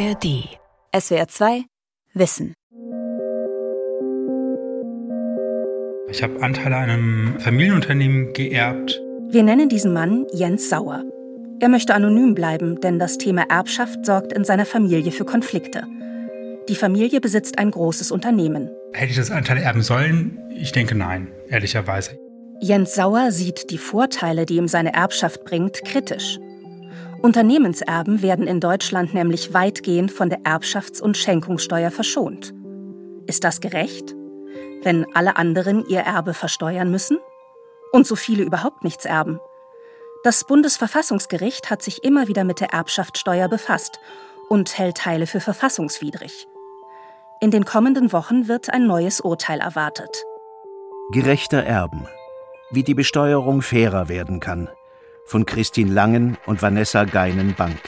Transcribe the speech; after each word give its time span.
ARD. 0.00 0.48
SWR 0.98 1.28
2 1.28 1.64
Wissen. 2.14 2.54
Ich 6.10 6.22
habe 6.22 6.40
Anteile 6.40 6.76
an 6.76 6.90
einem 6.90 7.40
Familienunternehmen 7.40 8.32
geerbt. 8.32 8.98
Wir 9.28 9.42
nennen 9.42 9.68
diesen 9.68 9.92
Mann 9.92 10.26
Jens 10.32 10.70
Sauer. 10.70 11.04
Er 11.60 11.68
möchte 11.68 11.92
anonym 11.92 12.34
bleiben, 12.34 12.80
denn 12.80 12.98
das 12.98 13.18
Thema 13.18 13.42
Erbschaft 13.50 14.06
sorgt 14.06 14.32
in 14.32 14.44
seiner 14.44 14.64
Familie 14.64 15.12
für 15.12 15.26
Konflikte. 15.26 15.86
Die 16.70 16.76
Familie 16.76 17.20
besitzt 17.20 17.58
ein 17.58 17.70
großes 17.70 18.10
Unternehmen. 18.10 18.70
Hätte 18.94 19.10
ich 19.10 19.18
das 19.18 19.30
Anteil 19.30 19.58
erben 19.58 19.82
sollen? 19.82 20.38
Ich 20.54 20.72
denke 20.72 20.94
nein, 20.94 21.28
ehrlicherweise. 21.50 22.18
Jens 22.62 22.94
Sauer 22.94 23.32
sieht 23.32 23.70
die 23.70 23.78
Vorteile, 23.78 24.46
die 24.46 24.56
ihm 24.56 24.68
seine 24.68 24.94
Erbschaft 24.94 25.44
bringt, 25.44 25.84
kritisch. 25.84 26.38
Unternehmenserben 27.22 28.22
werden 28.22 28.46
in 28.46 28.60
Deutschland 28.60 29.12
nämlich 29.12 29.52
weitgehend 29.52 30.10
von 30.10 30.30
der 30.30 30.40
Erbschafts- 30.40 31.02
und 31.02 31.18
Schenkungssteuer 31.18 31.90
verschont. 31.90 32.54
Ist 33.26 33.44
das 33.44 33.60
gerecht? 33.60 34.14
Wenn 34.82 35.04
alle 35.14 35.36
anderen 35.36 35.86
ihr 35.86 36.00
Erbe 36.00 36.32
versteuern 36.32 36.90
müssen? 36.90 37.18
Und 37.92 38.06
so 38.06 38.16
viele 38.16 38.42
überhaupt 38.42 38.84
nichts 38.84 39.04
erben? 39.04 39.38
Das 40.24 40.44
Bundesverfassungsgericht 40.44 41.68
hat 41.68 41.82
sich 41.82 42.04
immer 42.04 42.26
wieder 42.26 42.44
mit 42.44 42.60
der 42.60 42.72
Erbschaftssteuer 42.72 43.48
befasst 43.48 44.00
und 44.48 44.78
hält 44.78 44.96
Teile 44.96 45.26
für 45.26 45.40
verfassungswidrig. 45.40 46.46
In 47.42 47.50
den 47.50 47.66
kommenden 47.66 48.12
Wochen 48.12 48.48
wird 48.48 48.72
ein 48.72 48.86
neues 48.86 49.20
Urteil 49.20 49.60
erwartet. 49.60 50.24
Gerechter 51.12 51.62
Erben. 51.62 52.06
Wie 52.70 52.82
die 52.82 52.94
Besteuerung 52.94 53.60
fairer 53.60 54.08
werden 54.08 54.40
kann 54.40 54.70
von 55.30 55.46
Christine 55.46 55.92
Langen 55.92 56.36
und 56.46 56.60
Vanessa 56.60 57.04
Geinen-Bank. 57.04 57.78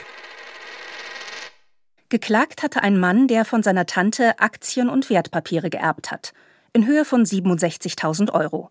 Geklagt 2.07 2.63
hatte 2.63 2.81
ein 2.81 2.97
Mann, 2.97 3.27
der 3.27 3.43
von 3.43 3.61
seiner 3.61 3.85
Tante 3.85 4.39
Aktien 4.39 4.87
und 4.87 5.09
Wertpapiere 5.09 5.69
geerbt 5.69 6.09
hat, 6.09 6.31
in 6.71 6.87
Höhe 6.87 7.03
von 7.03 7.25
67.000 7.25 8.31
Euro. 8.31 8.69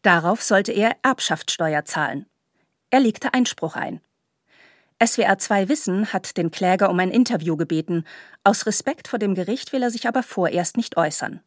Darauf 0.00 0.42
sollte 0.42 0.72
er 0.72 0.96
Erbschaftssteuer 1.02 1.84
zahlen. 1.84 2.24
Er 2.88 3.00
legte 3.00 3.34
Einspruch 3.34 3.76
ein. 3.76 4.00
SWR 5.04 5.36
2 5.36 5.68
Wissen 5.68 6.14
hat 6.14 6.38
den 6.38 6.50
Kläger 6.50 6.88
um 6.88 6.98
ein 6.98 7.10
Interview 7.10 7.58
gebeten. 7.58 8.04
Aus 8.42 8.64
Respekt 8.64 9.06
vor 9.08 9.18
dem 9.18 9.34
Gericht 9.34 9.74
will 9.74 9.82
er 9.82 9.90
sich 9.90 10.08
aber 10.08 10.22
vorerst 10.22 10.78
nicht 10.78 10.96
äußern. 10.96 11.40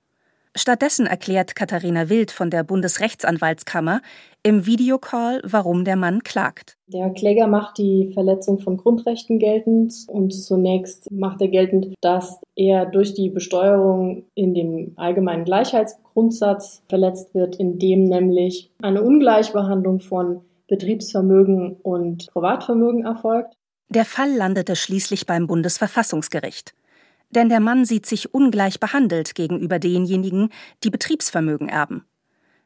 Stattdessen 0.58 1.06
erklärt 1.06 1.54
Katharina 1.54 2.08
Wild 2.08 2.32
von 2.32 2.50
der 2.50 2.64
Bundesrechtsanwaltskammer 2.64 4.02
im 4.42 4.66
Videocall, 4.66 5.42
warum 5.44 5.84
der 5.84 5.98
Mann 5.98 6.24
klagt. 6.24 6.78
Der 6.88 7.10
Kläger 7.10 7.48
macht 7.48 7.78
die 7.78 8.12
Verletzung 8.14 8.60
von 8.60 8.78
Grundrechten 8.78 9.38
geltend 9.38 9.94
und 10.08 10.32
zunächst 10.32 11.12
macht 11.12 11.42
er 11.42 11.50
geltend, 11.50 11.94
dass 12.00 12.40
er 12.56 12.86
durch 12.86 13.14
die 13.14 13.30
Besteuerung 13.30 14.24
in 14.34 14.54
dem 14.54 14.94
allgemeinen 14.96 15.44
Gleichheitsgrundsatz 15.44 16.84
verletzt 16.88 17.36
wird, 17.36 17.58
indem 17.58 18.06
nämlich 18.06 18.72
eine 18.82 19.02
Ungleichbehandlung 19.02 20.00
von 20.00 20.40
Betriebsvermögen 20.70 21.76
und 21.84 22.28
Privatvermögen 22.32 23.04
erfolgt. 23.04 23.56
Der 23.90 24.06
Fall 24.06 24.32
landete 24.32 24.78
schließlich 24.78 25.26
beim 25.26 25.48
Bundesverfassungsgericht 25.48 26.74
denn 27.36 27.50
der 27.50 27.60
Mann 27.60 27.86
sieht 27.86 28.06
sich 28.06 28.34
ungleich 28.34 28.80
behandelt 28.80 29.36
gegenüber 29.36 29.80
denjenigen, 29.80 30.50
die 30.84 30.90
Betriebsvermögen 30.90 31.70
erben. 31.70 32.06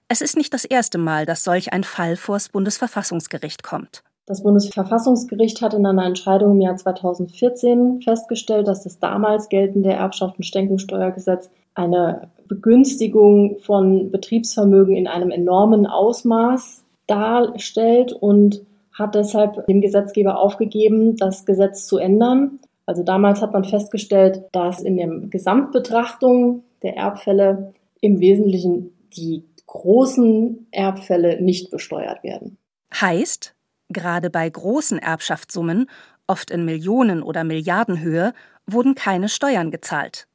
Es 0.07 0.21
ist 0.21 0.37
nicht 0.37 0.53
das 0.53 0.65
erste 0.65 0.97
Mal, 0.97 1.25
dass 1.25 1.43
solch 1.43 1.73
ein 1.73 1.83
Fall 1.83 2.15
vors 2.15 2.49
Bundesverfassungsgericht 2.49 3.63
kommt. 3.63 4.03
Das 4.25 4.43
Bundesverfassungsgericht 4.43 5.61
hat 5.61 5.73
in 5.73 5.85
einer 5.85 6.05
Entscheidung 6.05 6.51
im 6.51 6.61
Jahr 6.61 6.75
2014 6.75 8.01
festgestellt, 8.03 8.67
dass 8.67 8.83
das 8.83 8.99
damals 8.99 9.49
geltende 9.49 9.91
Erbschaft- 9.91 10.37
und 10.37 11.49
eine 11.75 12.29
Begünstigung 12.47 13.57
von 13.59 14.11
Betriebsvermögen 14.11 14.95
in 14.95 15.07
einem 15.07 15.31
enormen 15.31 15.87
Ausmaß 15.87 16.83
darstellt 17.07 18.13
und 18.13 18.61
hat 18.93 19.15
deshalb 19.15 19.65
dem 19.67 19.81
Gesetzgeber 19.81 20.37
aufgegeben, 20.37 21.15
das 21.15 21.45
Gesetz 21.45 21.87
zu 21.87 21.97
ändern. 21.97 22.59
Also 22.89 23.03
damals 23.03 23.39
hat 23.43 23.53
man 23.53 23.65
festgestellt, 23.65 24.45
dass 24.51 24.81
in 24.81 24.97
der 24.97 25.07
Gesamtbetrachtung 25.29 26.63
der 26.81 26.97
Erbfälle 26.97 27.75
im 28.01 28.19
Wesentlichen 28.19 28.97
die 29.15 29.45
großen 29.67 30.65
Erbfälle 30.71 31.39
nicht 31.39 31.69
besteuert 31.69 32.23
werden. 32.23 32.57
Heißt, 32.91 33.53
gerade 33.89 34.31
bei 34.31 34.49
großen 34.49 34.97
Erbschaftssummen, 34.97 35.87
oft 36.25 36.49
in 36.49 36.65
Millionen- 36.65 37.21
oder 37.21 37.43
Milliardenhöhe, 37.43 38.33
wurden 38.65 38.95
keine 38.95 39.29
Steuern 39.29 39.69
gezahlt. 39.69 40.27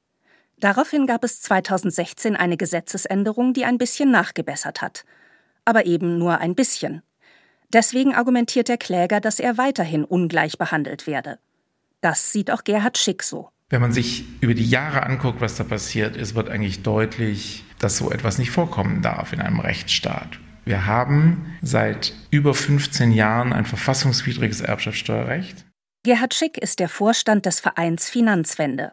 Daraufhin 0.60 1.08
gab 1.08 1.24
es 1.24 1.42
2016 1.42 2.36
eine 2.36 2.56
Gesetzesänderung, 2.56 3.52
die 3.52 3.64
ein 3.64 3.78
bisschen 3.78 4.12
nachgebessert 4.12 4.80
hat. 4.80 5.04
Aber 5.64 5.86
eben 5.86 6.18
nur 6.18 6.38
ein 6.38 6.54
bisschen. 6.54 7.02
Deswegen 7.72 8.14
argumentiert 8.14 8.68
der 8.68 8.78
Kläger, 8.78 9.18
dass 9.18 9.40
er 9.40 9.58
weiterhin 9.58 10.04
ungleich 10.04 10.56
behandelt 10.56 11.08
werde. 11.08 11.40
Das 12.04 12.32
sieht 12.32 12.50
auch 12.50 12.64
Gerhard 12.64 12.98
Schick 12.98 13.22
so. 13.22 13.48
Wenn 13.70 13.80
man 13.80 13.94
sich 13.94 14.26
über 14.42 14.52
die 14.52 14.68
Jahre 14.68 15.04
anguckt, 15.04 15.40
was 15.40 15.56
da 15.56 15.64
passiert 15.64 16.16
ist, 16.16 16.34
wird 16.34 16.50
eigentlich 16.50 16.82
deutlich, 16.82 17.64
dass 17.78 17.96
so 17.96 18.10
etwas 18.10 18.36
nicht 18.36 18.50
vorkommen 18.50 19.00
darf 19.00 19.32
in 19.32 19.40
einem 19.40 19.58
Rechtsstaat. 19.58 20.38
Wir 20.66 20.84
haben 20.84 21.56
seit 21.62 22.12
über 22.30 22.52
15 22.52 23.10
Jahren 23.10 23.54
ein 23.54 23.64
verfassungswidriges 23.64 24.60
Erbschaftssteuerrecht. 24.60 25.64
Gerhard 26.02 26.34
Schick 26.34 26.58
ist 26.58 26.78
der 26.78 26.90
Vorstand 26.90 27.46
des 27.46 27.60
Vereins 27.60 28.10
Finanzwende. 28.10 28.92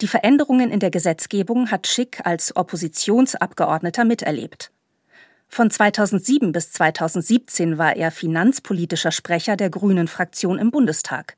Die 0.00 0.08
Veränderungen 0.08 0.70
in 0.70 0.80
der 0.80 0.90
Gesetzgebung 0.90 1.70
hat 1.70 1.86
Schick 1.86 2.24
als 2.24 2.56
Oppositionsabgeordneter 2.56 4.06
miterlebt. 4.06 4.72
Von 5.48 5.70
2007 5.70 6.52
bis 6.52 6.72
2017 6.72 7.76
war 7.76 7.94
er 7.94 8.10
finanzpolitischer 8.10 9.12
Sprecher 9.12 9.58
der 9.58 9.68
Grünen 9.68 10.08
Fraktion 10.08 10.58
im 10.58 10.70
Bundestag. 10.70 11.36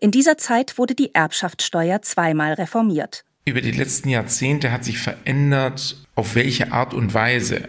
In 0.00 0.12
dieser 0.12 0.38
Zeit 0.38 0.78
wurde 0.78 0.94
die 0.94 1.14
Erbschaftssteuer 1.14 2.02
zweimal 2.02 2.52
reformiert. 2.52 3.24
Über 3.44 3.60
die 3.60 3.72
letzten 3.72 4.08
Jahrzehnte 4.08 4.70
hat 4.70 4.84
sich 4.84 4.98
verändert, 4.98 5.96
auf 6.14 6.34
welche 6.34 6.70
Art 6.72 6.94
und 6.94 7.14
Weise 7.14 7.68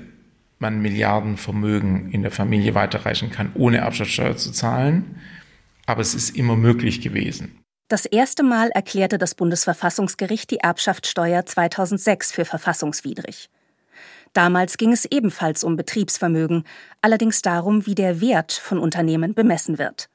man 0.59 0.81
Milliardenvermögen 0.81 2.11
in 2.11 2.21
der 2.21 2.31
Familie 2.31 2.75
weiterreichen 2.75 3.31
kann, 3.31 3.51
ohne 3.55 3.77
Erbschaftssteuer 3.77 4.37
zu 4.37 4.51
zahlen. 4.51 5.21
Aber 5.85 6.01
es 6.01 6.13
ist 6.13 6.35
immer 6.35 6.55
möglich 6.55 7.01
gewesen. 7.01 7.63
Das 7.87 8.05
erste 8.05 8.43
Mal 8.43 8.69
erklärte 8.69 9.17
das 9.17 9.33
Bundesverfassungsgericht 9.33 10.51
die 10.51 10.59
Erbschaftssteuer 10.59 11.45
2006 11.45 12.31
für 12.31 12.45
verfassungswidrig. 12.45 13.49
Damals 14.33 14.77
ging 14.77 14.91
es 14.91 15.05
ebenfalls 15.05 15.63
um 15.63 15.75
Betriebsvermögen, 15.75 16.65
allerdings 17.01 17.41
darum, 17.41 17.87
wie 17.87 17.95
der 17.95 18.21
Wert 18.21 18.51
von 18.51 18.77
Unternehmen 18.77 19.33
bemessen 19.33 19.79
wird. 19.79 20.09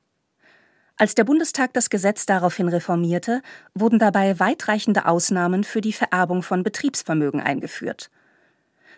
Als 0.96 1.16
der 1.16 1.24
Bundestag 1.24 1.72
das 1.72 1.90
Gesetz 1.90 2.24
daraufhin 2.24 2.68
reformierte, 2.68 3.42
wurden 3.74 3.98
dabei 3.98 4.38
weitreichende 4.38 5.06
Ausnahmen 5.06 5.64
für 5.64 5.80
die 5.80 5.92
Vererbung 5.92 6.42
von 6.42 6.62
Betriebsvermögen 6.62 7.40
eingeführt. 7.40 8.10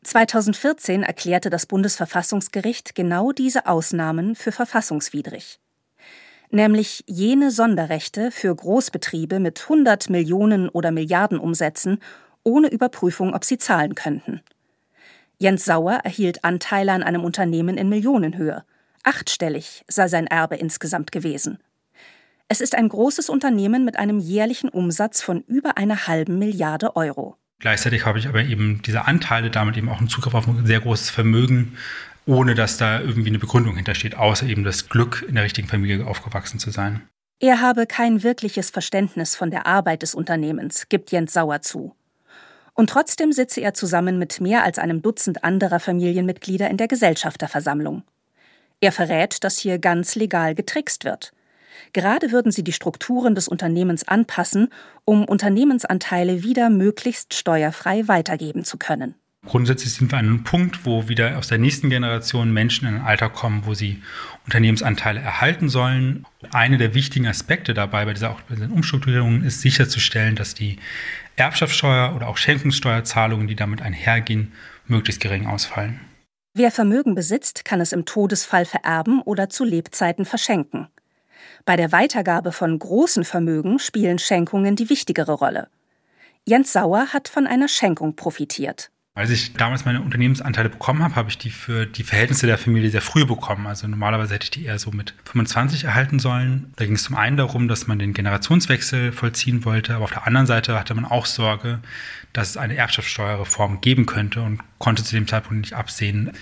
2014 0.03 1.03
erklärte 1.03 1.49
das 1.49 1.65
Bundesverfassungsgericht 1.65 2.95
genau 2.95 3.33
diese 3.33 3.67
Ausnahmen 3.67 4.35
für 4.35 4.53
verfassungswidrig. 4.53 5.59
Nämlich 6.51 7.03
jene 7.06 7.51
Sonderrechte 7.51 8.31
für 8.31 8.55
Großbetriebe 8.55 9.41
mit 9.41 9.62
100 9.62 10.11
Millionen 10.11 10.69
oder 10.69 10.93
Milliarden 10.93 11.39
Umsätzen 11.39 11.99
ohne 12.45 12.69
Überprüfung, 12.69 13.35
ob 13.35 13.45
sie 13.45 13.59
zahlen 13.59 13.95
könnten. 13.95 14.43
Jens 15.39 15.65
Sauer 15.65 16.01
erhielt 16.05 16.45
Anteile 16.45 16.93
an 16.93 17.03
einem 17.03 17.25
Unternehmen 17.25 17.79
in 17.79 17.89
Millionenhöhe. 17.89 18.65
Achtstellig 19.03 19.85
sei 19.89 20.09
sein 20.09 20.27
Erbe 20.27 20.56
insgesamt 20.56 21.11
gewesen. 21.11 21.59
Es 22.49 22.61
ist 22.61 22.77
ein 22.77 22.89
großes 22.89 23.29
Unternehmen 23.29 23.85
mit 23.85 23.99
einem 23.99 24.20
jährlichen 24.20 24.69
Umsatz 24.69 25.20
von 25.20 25.41
über 25.49 25.76
einer 25.76 26.06
halben 26.06 26.38
Milliarde 26.38 26.94
Euro. 26.94 27.37
Gleichzeitig 27.59 28.06
habe 28.06 28.19
ich 28.19 28.29
aber 28.29 28.43
eben 28.43 28.82
diese 28.82 29.06
Anteile, 29.06 29.50
damit 29.50 29.76
eben 29.76 29.88
auch 29.88 29.99
einen 29.99 30.09
Zugriff 30.09 30.35
auf 30.35 30.47
ein 30.47 30.65
sehr 30.65 30.81
großes 30.81 31.11
Vermögen, 31.11 31.76
ohne 32.26 32.55
dass 32.55 32.76
da 32.76 33.00
irgendwie 33.00 33.31
eine 33.31 33.38
Begründung 33.38 33.76
hintersteht, 33.76 34.17
außer 34.17 34.47
eben 34.47 34.62
das 34.62 34.88
Glück, 34.88 35.25
in 35.26 35.35
der 35.35 35.44
richtigen 35.44 35.67
Familie 35.67 36.06
aufgewachsen 36.06 36.61
zu 36.61 36.70
sein. 36.70 37.03
Er 37.41 37.61
habe 37.61 37.87
kein 37.87 38.23
wirkliches 38.23 38.70
Verständnis 38.70 39.35
von 39.35 39.50
der 39.50 39.67
Arbeit 39.67 40.03
des 40.03 40.15
Unternehmens, 40.15 40.88
gibt 40.88 41.11
Jens 41.11 41.32
Sauer 41.32 41.62
zu. 41.62 41.94
Und 42.75 42.91
trotzdem 42.91 43.32
sitze 43.32 43.61
er 43.61 43.75
zusammen 43.75 44.19
mit 44.19 44.41
mehr 44.41 44.62
als 44.62 44.79
einem 44.79 45.03
Dutzend 45.03 45.43
anderer 45.43 45.81
Familienmitglieder 45.81 46.69
in 46.70 46.76
der 46.76 46.88
Gesellschafterversammlung. 46.88 48.05
Er 48.81 48.93
verrät, 48.93 49.43
dass 49.44 49.59
hier 49.59 49.79
ganz 49.79 50.15
legal 50.15 50.55
getrickst 50.55 51.05
wird. 51.05 51.32
Gerade 51.93 52.32
würden 52.32 52.52
sie 52.52 52.64
die 52.64 52.73
Strukturen 52.73 53.34
des 53.34 53.49
Unternehmens 53.49 54.06
anpassen, 54.06 54.69
um 55.05 55.25
Unternehmensanteile 55.25 56.43
wieder 56.43 56.70
möglichst 56.70 57.34
steuerfrei 57.34 58.08
weitergeben 58.08 58.64
zu 58.64 58.78
können. 58.78 59.14
Grundsätzlich 59.46 59.93
sind 59.93 60.11
wir 60.11 60.19
an 60.19 60.26
einem 60.26 60.44
Punkt, 60.44 60.84
wo 60.84 61.08
wieder 61.08 61.38
aus 61.38 61.46
der 61.46 61.58
nächsten 61.58 61.88
Generation 61.88 62.52
Menschen 62.52 62.88
in 62.88 62.96
ein 62.96 63.02
Alter 63.02 63.31
kommen, 63.31 63.62
wo 63.64 63.75
sie 63.75 64.02
Unternehmensanteile 64.44 65.20
erhalten 65.20 65.69
sollen. 65.69 66.26
Eine 66.50 66.78
der 66.78 66.94
wichtigen 66.94 67.28
Aspekte 67.28 67.73
dabei 67.73 68.05
bei 68.05 68.12
dieser, 68.12 68.37
bei 68.49 68.56
diesen 68.56 68.72
Umstrukturierungen 68.72 69.44
ist 69.44 69.61
sicherzustellen, 69.61 70.34
dass 70.34 70.55
die 70.55 70.79
Erbschaftssteuer 71.37 72.14
oder 72.17 72.29
auch 72.29 72.37
Schenkungssteuerzahlungen, 72.37 73.46
die 73.46 73.55
damit 73.55 73.82
einhergehen, 73.82 74.52
möglichst 74.87 75.20
gering 75.20 75.46
ausfallen. 75.46 76.00
Wer 76.55 76.72
Vermögen 76.72 77.14
besitzt, 77.14 77.64
kann 77.64 77.81
es 77.81 77.93
im 77.93 78.05
Todesfall 78.05 78.64
vererben 78.64 79.20
oder 79.20 79.49
zu 79.49 79.64
Lebzeiten 79.64 80.25
verschenken. 80.25 80.88
Bei 81.67 81.75
der 81.75 81.91
Weitergabe 81.91 82.53
von 82.53 82.79
großen 82.79 83.25
Vermögen 83.25 83.81
spielen 83.81 84.21
Schenkungen 84.21 84.77
die 84.77 84.89
wichtigere 84.89 85.33
Rolle. 85.33 85.67
Jens 86.45 86.73
Sauer 86.73 87.09
hat 87.13 87.27
von 87.27 87.49
einer 87.49 87.67
Schenkung 87.67 88.15
profitiert. 88.15 88.93
Als 89.17 89.31
ich 89.31 89.55
damals 89.55 89.85
meine 89.85 90.01
Unternehmensanteile 90.01 90.69
bekommen 90.69 91.03
habe, 91.03 91.17
habe 91.17 91.29
ich 91.29 91.39
die 91.39 91.51
für 91.51 91.87
die 91.87 92.05
Verhältnisse 92.05 92.47
der 92.47 92.59
Familie 92.59 92.91
sehr 92.91 93.01
früh 93.01 93.25
bekommen. 93.25 93.67
Also 93.67 93.89
normalerweise 93.89 94.35
hätte 94.35 94.45
ich 94.45 94.51
die 94.53 94.67
eher 94.67 94.79
so 94.79 94.93
mit 94.93 95.15
25 95.25 95.85
erhalten 95.85 96.21
sollen. 96.21 96.73
Da 96.77 96.85
ging 96.85 96.95
es 96.95 97.03
zum 97.03 97.17
einen 97.17 97.37
darum, 97.37 97.67
dass 97.67 97.89
man 97.89 97.99
den 97.99 98.13
Generationswechsel 98.13 99.11
vollziehen 99.11 99.65
wollte, 99.65 99.97
aber 99.97 100.05
auf 100.05 100.13
der 100.13 100.27
anderen 100.27 100.47
Seite 100.47 100.79
hatte 100.79 100.95
man 100.95 101.05
auch 101.05 101.27
Sorge, 101.27 101.81
dass 102.33 102.51
es 102.51 102.57
eine 102.59 102.77
Erbschaftssteuerreform 102.77 103.81
geben 103.81 104.07
könnte 104.07 104.43
und 104.43 104.61
konnte 104.79 105.03
zu 105.03 105.17
dem 105.17 105.27
Zeitpunkt 105.27 105.63
nicht 105.63 105.73
absehen, 105.73 106.33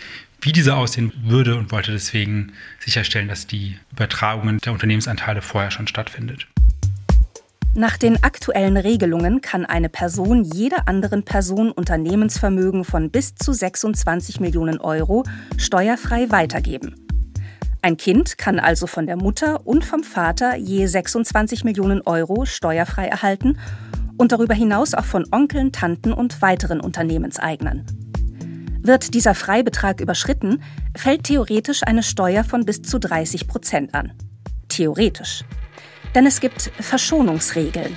wie 0.44 0.52
diese 0.52 0.76
aussehen 0.76 1.12
würde 1.24 1.56
und 1.56 1.72
wollte 1.72 1.90
deswegen 1.92 2.52
sicherstellen, 2.78 3.28
dass 3.28 3.46
die 3.46 3.78
Übertragungen 3.92 4.58
der 4.58 4.72
Unternehmensanteile 4.72 5.40
vorher 5.40 5.70
schon 5.70 5.86
stattfindet. 5.86 6.46
Nach 7.76 7.96
den 7.96 8.22
aktuellen 8.22 8.76
Regelungen 8.76 9.40
kann 9.40 9.66
eine 9.66 9.88
Person 9.88 10.44
jeder 10.44 10.86
anderen 10.86 11.24
Person 11.24 11.72
Unternehmensvermögen 11.72 12.84
von 12.84 13.10
bis 13.10 13.34
zu 13.34 13.52
26 13.52 14.38
Millionen 14.38 14.78
Euro 14.78 15.24
steuerfrei 15.56 16.30
weitergeben. 16.30 16.94
Ein 17.82 17.96
Kind 17.96 18.38
kann 18.38 18.60
also 18.60 18.86
von 18.86 19.06
der 19.06 19.16
Mutter 19.16 19.66
und 19.66 19.84
vom 19.84 20.04
Vater 20.04 20.56
je 20.56 20.86
26 20.86 21.64
Millionen 21.64 22.00
Euro 22.02 22.44
steuerfrei 22.44 23.06
erhalten 23.08 23.58
und 24.18 24.30
darüber 24.30 24.54
hinaus 24.54 24.94
auch 24.94 25.04
von 25.04 25.26
Onkeln, 25.32 25.72
Tanten 25.72 26.12
und 26.12 26.42
weiteren 26.42 26.80
Unternehmenseignern. 26.80 27.84
Wird 28.84 29.14
dieser 29.14 29.34
Freibetrag 29.34 30.02
überschritten, 30.02 30.62
fällt 30.94 31.24
theoretisch 31.24 31.82
eine 31.84 32.02
Steuer 32.02 32.44
von 32.44 32.66
bis 32.66 32.82
zu 32.82 33.00
30 33.00 33.48
Prozent 33.48 33.94
an. 33.94 34.12
Theoretisch. 34.68 35.42
Denn 36.14 36.26
es 36.26 36.38
gibt 36.38 36.70
Verschonungsregeln. 36.80 37.96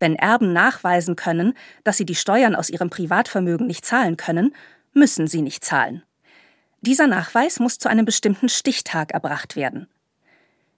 Wenn 0.00 0.16
Erben 0.16 0.52
nachweisen 0.52 1.14
können, 1.14 1.54
dass 1.84 1.96
sie 1.96 2.04
die 2.04 2.16
Steuern 2.16 2.56
aus 2.56 2.68
ihrem 2.68 2.90
Privatvermögen 2.90 3.68
nicht 3.68 3.86
zahlen 3.86 4.16
können, 4.16 4.56
müssen 4.92 5.28
sie 5.28 5.42
nicht 5.42 5.64
zahlen. 5.64 6.02
Dieser 6.80 7.06
Nachweis 7.06 7.60
muss 7.60 7.78
zu 7.78 7.88
einem 7.88 8.04
bestimmten 8.04 8.48
Stichtag 8.48 9.12
erbracht 9.12 9.54
werden. 9.54 9.86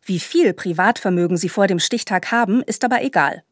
Wie 0.02 0.20
viel 0.20 0.52
Privatvermögen 0.52 1.38
sie 1.38 1.48
vor 1.48 1.66
dem 1.66 1.78
Stichtag 1.78 2.30
haben, 2.30 2.62
ist 2.62 2.84
aber 2.84 3.02
egal. 3.02 3.42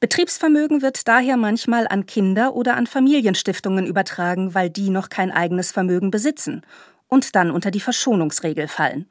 Betriebsvermögen 0.00 0.82
wird 0.82 1.06
daher 1.08 1.36
manchmal 1.36 1.86
an 1.88 2.06
Kinder 2.06 2.54
oder 2.54 2.76
an 2.76 2.86
Familienstiftungen 2.86 3.86
übertragen, 3.86 4.54
weil 4.54 4.70
die 4.70 4.90
noch 4.90 5.08
kein 5.08 5.30
eigenes 5.30 5.72
Vermögen 5.72 6.10
besitzen 6.10 6.62
und 7.08 7.34
dann 7.36 7.50
unter 7.50 7.70
die 7.70 7.80
Verschonungsregel 7.80 8.68
fallen. 8.68 9.08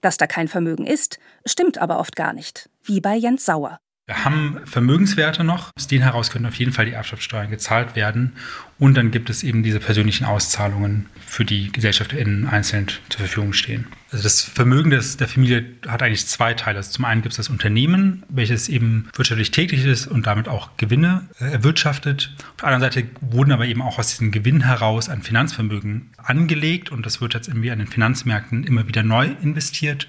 Dass 0.00 0.16
da 0.16 0.26
kein 0.26 0.48
Vermögen 0.48 0.86
ist, 0.86 1.18
stimmt 1.44 1.78
aber 1.78 1.98
oft 1.98 2.16
gar 2.16 2.32
nicht, 2.32 2.68
wie 2.82 3.00
bei 3.00 3.16
Jens 3.16 3.44
Sauer. 3.44 3.80
Wir 4.08 4.24
haben 4.24 4.60
Vermögenswerte 4.64 5.42
noch. 5.42 5.72
Aus 5.76 5.88
denen 5.88 6.04
heraus 6.04 6.30
können 6.30 6.46
auf 6.46 6.54
jeden 6.54 6.70
Fall 6.72 6.86
die 6.86 6.92
Erbschaftssteuern 6.92 7.50
gezahlt 7.50 7.96
werden. 7.96 8.34
Und 8.78 8.94
dann 8.94 9.10
gibt 9.10 9.30
es 9.30 9.42
eben 9.42 9.64
diese 9.64 9.80
persönlichen 9.80 10.24
Auszahlungen, 10.24 11.06
für 11.26 11.44
die 11.44 11.72
GesellschafterInnen 11.72 12.46
einzeln 12.46 12.86
zur 13.08 13.18
Verfügung 13.18 13.52
stehen. 13.52 13.88
Also 14.12 14.22
das 14.22 14.42
Vermögen 14.42 14.90
des, 14.90 15.16
der 15.16 15.26
Familie 15.26 15.64
hat 15.88 16.04
eigentlich 16.04 16.24
zwei 16.28 16.54
Teile. 16.54 16.76
Also 16.76 16.92
zum 16.92 17.04
einen 17.04 17.22
gibt 17.22 17.32
es 17.32 17.38
das 17.38 17.48
Unternehmen, 17.48 18.22
welches 18.28 18.68
eben 18.68 19.08
wirtschaftlich 19.16 19.50
tätig 19.50 19.84
ist 19.84 20.06
und 20.06 20.24
damit 20.28 20.46
auch 20.46 20.76
Gewinne 20.76 21.26
äh, 21.40 21.46
erwirtschaftet. 21.46 22.32
Auf 22.38 22.56
der 22.58 22.68
anderen 22.68 22.92
Seite 22.92 23.08
wurden 23.20 23.50
aber 23.50 23.66
eben 23.66 23.82
auch 23.82 23.98
aus 23.98 24.10
diesem 24.10 24.30
Gewinn 24.30 24.60
heraus 24.60 25.08
ein 25.08 25.22
Finanzvermögen 25.22 26.10
angelegt 26.18 26.92
und 26.92 27.04
das 27.04 27.20
wird 27.20 27.34
jetzt 27.34 27.48
irgendwie 27.48 27.72
an 27.72 27.80
den 27.80 27.88
Finanzmärkten 27.88 28.62
immer 28.62 28.86
wieder 28.86 29.02
neu 29.02 29.30
investiert, 29.42 30.06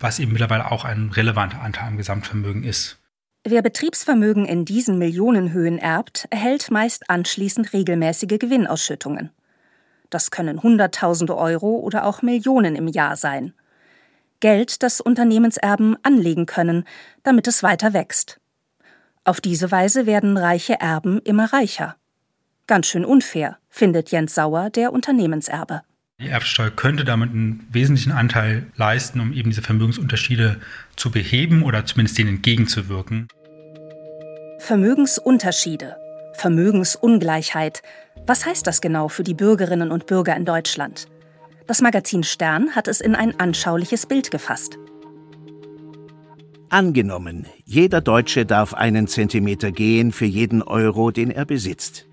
was 0.00 0.18
eben 0.18 0.32
mittlerweile 0.32 0.68
auch 0.72 0.84
ein 0.84 1.10
relevanter 1.10 1.62
Anteil 1.62 1.86
am 1.86 1.96
Gesamtvermögen 1.96 2.64
ist. 2.64 2.99
Wer 3.42 3.62
Betriebsvermögen 3.62 4.44
in 4.44 4.66
diesen 4.66 4.98
Millionenhöhen 4.98 5.78
erbt, 5.78 6.26
erhält 6.28 6.70
meist 6.70 7.08
anschließend 7.08 7.72
regelmäßige 7.72 8.38
Gewinnausschüttungen. 8.38 9.30
Das 10.10 10.30
können 10.30 10.62
Hunderttausende 10.62 11.36
Euro 11.38 11.78
oder 11.78 12.04
auch 12.04 12.20
Millionen 12.20 12.76
im 12.76 12.86
Jahr 12.86 13.16
sein. 13.16 13.54
Geld, 14.40 14.82
das 14.82 15.00
Unternehmenserben 15.00 15.96
anlegen 16.02 16.44
können, 16.44 16.84
damit 17.22 17.46
es 17.46 17.62
weiter 17.62 17.94
wächst. 17.94 18.40
Auf 19.24 19.40
diese 19.40 19.70
Weise 19.70 20.04
werden 20.04 20.36
reiche 20.36 20.78
Erben 20.78 21.20
immer 21.20 21.50
reicher. 21.50 21.96
Ganz 22.66 22.88
schön 22.88 23.06
unfair, 23.06 23.56
findet 23.70 24.10
Jens 24.10 24.34
Sauer, 24.34 24.68
der 24.68 24.92
Unternehmenserbe. 24.92 25.82
Die 26.20 26.28
Erbsteuer 26.28 26.70
könnte 26.70 27.04
damit 27.04 27.30
einen 27.30 27.66
wesentlichen 27.72 28.12
Anteil 28.12 28.66
leisten, 28.76 29.20
um 29.20 29.32
eben 29.32 29.48
diese 29.48 29.62
Vermögensunterschiede 29.62 30.60
zu 30.94 31.10
beheben 31.10 31.62
oder 31.62 31.86
zumindest 31.86 32.18
denen 32.18 32.36
entgegenzuwirken. 32.36 33.26
Vermögensunterschiede, 34.58 35.96
Vermögensungleichheit. 36.34 37.82
Was 38.26 38.44
heißt 38.44 38.66
das 38.66 38.82
genau 38.82 39.08
für 39.08 39.22
die 39.22 39.32
Bürgerinnen 39.32 39.90
und 39.90 40.04
Bürger 40.04 40.36
in 40.36 40.44
Deutschland? 40.44 41.08
Das 41.66 41.80
Magazin 41.80 42.22
Stern 42.22 42.76
hat 42.76 42.86
es 42.86 43.00
in 43.00 43.14
ein 43.14 43.40
anschauliches 43.40 44.04
Bild 44.04 44.30
gefasst. 44.30 44.76
Angenommen, 46.68 47.46
jeder 47.64 48.02
Deutsche 48.02 48.44
darf 48.44 48.74
einen 48.74 49.06
Zentimeter 49.06 49.72
gehen 49.72 50.12
für 50.12 50.26
jeden 50.26 50.62
Euro, 50.62 51.12
den 51.12 51.30
er 51.30 51.46
besitzt. 51.46 52.06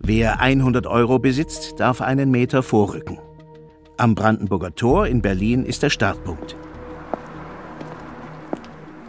Wer 0.00 0.40
100 0.40 0.86
Euro 0.88 1.20
besitzt, 1.20 1.78
darf 1.78 2.00
einen 2.00 2.32
Meter 2.32 2.64
vorrücken. 2.64 3.18
Am 3.98 4.14
Brandenburger 4.14 4.74
Tor 4.74 5.06
in 5.06 5.22
Berlin 5.22 5.64
ist 5.64 5.82
der 5.82 5.88
Startpunkt. 5.88 6.54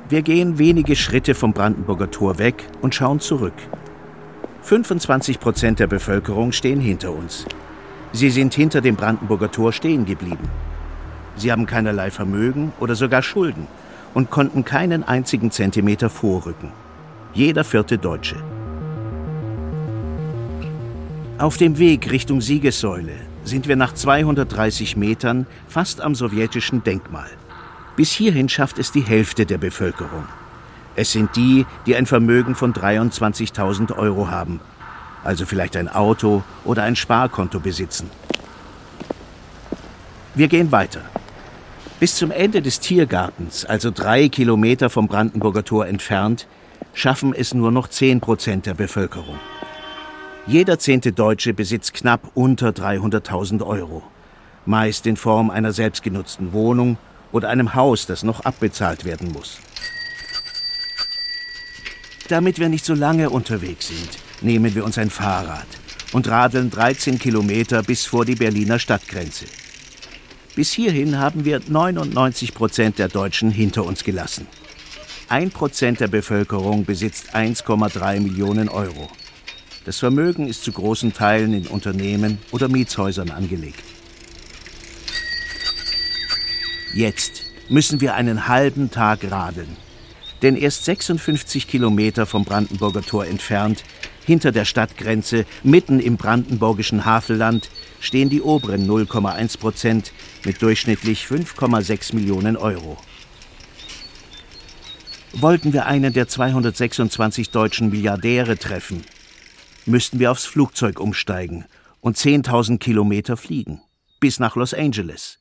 Wir 0.08 0.22
gehen 0.22 0.58
wenige 0.58 0.96
Schritte 0.96 1.36
vom 1.36 1.52
Brandenburger 1.52 2.10
Tor 2.10 2.38
weg 2.40 2.64
und 2.82 2.96
schauen 2.96 3.20
zurück. 3.20 3.54
25 4.62 5.42
Prozent 5.42 5.80
der 5.80 5.88
Bevölkerung 5.88 6.54
stehen 6.54 6.80
hinter 6.80 7.12
uns. 7.12 7.46
Sie 8.14 8.30
sind 8.30 8.54
hinter 8.54 8.80
dem 8.80 8.96
Brandenburger 8.96 9.52
Tor 9.52 9.74
stehen 9.74 10.06
geblieben. 10.06 10.48
Sie 11.36 11.52
haben 11.52 11.66
keinerlei 11.66 12.10
Vermögen 12.10 12.72
oder 12.80 12.96
sogar 12.96 13.24
Schulden 13.24 13.68
und 14.14 14.32
konnten 14.32 14.64
keinen 14.64 15.04
einzigen 15.04 15.52
Zentimeter 15.52 16.10
vorrücken. 16.10 16.72
Jeder 17.34 17.66
vierte 17.66 17.98
Deutsche. 17.98 18.38
Auf 21.40 21.58
dem 21.58 21.78
Weg 21.78 22.10
Richtung 22.10 22.40
Siegessäule 22.40 23.27
sind 23.48 23.68
wir 23.68 23.76
nach 23.76 23.94
230 23.94 24.98
Metern 24.98 25.48
fast 25.68 26.02
am 26.02 26.16
sowjetischen 26.16 26.84
Denkmal. 26.84 27.30
Bis 27.96 28.12
hierhin 28.12 28.50
schafft 28.50 28.78
es 28.78 28.92
die 28.92 29.02
Hälfte 29.02 29.46
der 29.46 29.58
Bevölkerung. 29.58 30.26
Es 30.96 31.12
sind 31.12 31.36
die, 31.36 31.66
die 31.86 31.96
ein 31.96 32.06
Vermögen 32.06 32.56
von 32.56 32.74
23.000 32.74 33.96
Euro 33.98 34.30
haben, 34.30 34.60
also 35.24 35.46
vielleicht 35.46 35.76
ein 35.76 35.90
Auto 35.90 36.44
oder 36.66 36.84
ein 36.84 36.96
Sparkonto 36.96 37.60
besitzen. 37.60 38.10
Wir 40.36 40.48
gehen 40.48 40.72
weiter. 40.72 41.02
Bis 42.00 42.16
zum 42.16 42.30
Ende 42.30 42.62
des 42.62 42.80
Tiergartens, 42.80 43.66
also 43.66 43.90
drei 43.90 44.30
Kilometer 44.30 44.92
vom 44.92 45.08
Brandenburger 45.08 45.64
Tor 45.64 45.88
entfernt, 45.88 46.48
schaffen 46.94 47.34
es 47.34 47.54
nur 47.56 47.72
noch 47.72 47.88
10 47.88 48.22
Prozent 48.22 48.68
der 48.68 48.76
Bevölkerung. 48.76 49.40
Jeder 50.48 50.80
zehnte 50.80 51.12
Deutsche 51.12 51.54
besitzt 51.54 51.94
knapp 51.94 52.32
unter 52.34 52.70
300.000 52.70 53.66
Euro, 53.66 54.02
meist 54.66 55.06
in 55.06 55.18
Form 55.18 55.50
einer 55.50 55.74
selbstgenutzten 55.74 56.54
Wohnung 56.54 56.98
oder 57.34 57.50
einem 57.50 57.76
Haus, 57.76 58.06
das 58.06 58.24
noch 58.24 58.46
abbezahlt 58.46 59.04
werden 59.04 59.34
muss. 59.34 59.60
Damit 62.30 62.60
wir 62.60 62.70
nicht 62.70 62.86
so 62.86 62.94
lange 62.94 63.30
unterwegs 63.30 63.90
sind, 63.90 64.10
nehmen 64.40 64.74
wir 64.74 64.86
uns 64.86 64.98
ein 64.98 65.10
Fahrrad 65.10 65.68
und 66.14 66.30
radeln 66.30 66.70
13 66.70 67.20
Kilometer 67.20 67.84
bis 67.84 68.06
vor 68.06 68.24
die 68.24 68.36
Berliner 68.36 68.80
Stadtgrenze. 68.80 69.46
Bis 70.56 70.72
hierhin 70.72 71.20
haben 71.20 71.44
wir 71.44 71.60
99 71.68 72.54
Prozent 72.54 73.00
der 73.00 73.10
Deutschen 73.10 73.52
hinter 73.52 73.84
uns 73.84 74.06
gelassen. 74.06 74.48
Ein 75.28 75.52
Prozent 75.52 76.00
der 76.00 76.08
Bevölkerung 76.08 76.86
besitzt 76.86 77.36
1,3 77.36 78.22
Millionen 78.22 78.70
Euro. 78.70 79.10
Das 79.88 80.00
Vermögen 80.00 80.50
ist 80.50 80.66
zu 80.66 80.74
großen 80.74 81.14
Teilen 81.14 81.54
in 81.54 81.66
Unternehmen 81.66 82.40
oder 82.52 82.68
Mietshäusern 82.68 83.32
angelegt. 83.32 83.86
Jetzt 86.94 87.44
müssen 87.70 88.02
wir 88.02 88.14
einen 88.14 88.50
halben 88.50 88.92
Tag 88.92 89.20
radeln. 89.32 89.78
Denn 90.42 90.58
erst 90.58 90.84
56 90.84 91.70
Kilometer 91.70 92.26
vom 92.26 92.44
Brandenburger 92.44 93.02
Tor 93.02 93.28
entfernt 93.28 93.86
Hinter 94.26 94.52
der 94.52 94.66
Stadtgrenze, 94.66 95.46
mitten 95.64 96.02
im 96.02 96.18
brandenburgischen 96.18 97.06
Havelland, 97.06 97.70
stehen 98.02 98.28
die 98.30 98.42
oberen 98.42 98.86
0,1 98.86 99.58
Prozent 99.58 100.12
mit 100.44 100.62
durchschnittlich 100.62 101.24
5,6 101.24 102.14
Millionen 102.14 102.58
Euro. 102.58 102.98
Wollten 105.32 105.72
wir 105.72 105.86
einen 105.86 106.12
der 106.12 106.28
226 106.28 107.52
deutschen 107.52 107.90
Milliardäre 107.90 108.58
treffen, 108.58 109.06
müssten 109.88 110.20
wir 110.20 110.32
aufs 110.32 110.46
Flugzeug 110.46 111.00
umsteigen 111.00 111.66
und 112.02 112.18
10.000 112.18 112.78
Kilometer 112.80 113.38
fliegen, 113.38 113.82
bis 114.20 114.40
nach 114.40 114.56
Los 114.56 114.74
Angeles. 114.74 115.40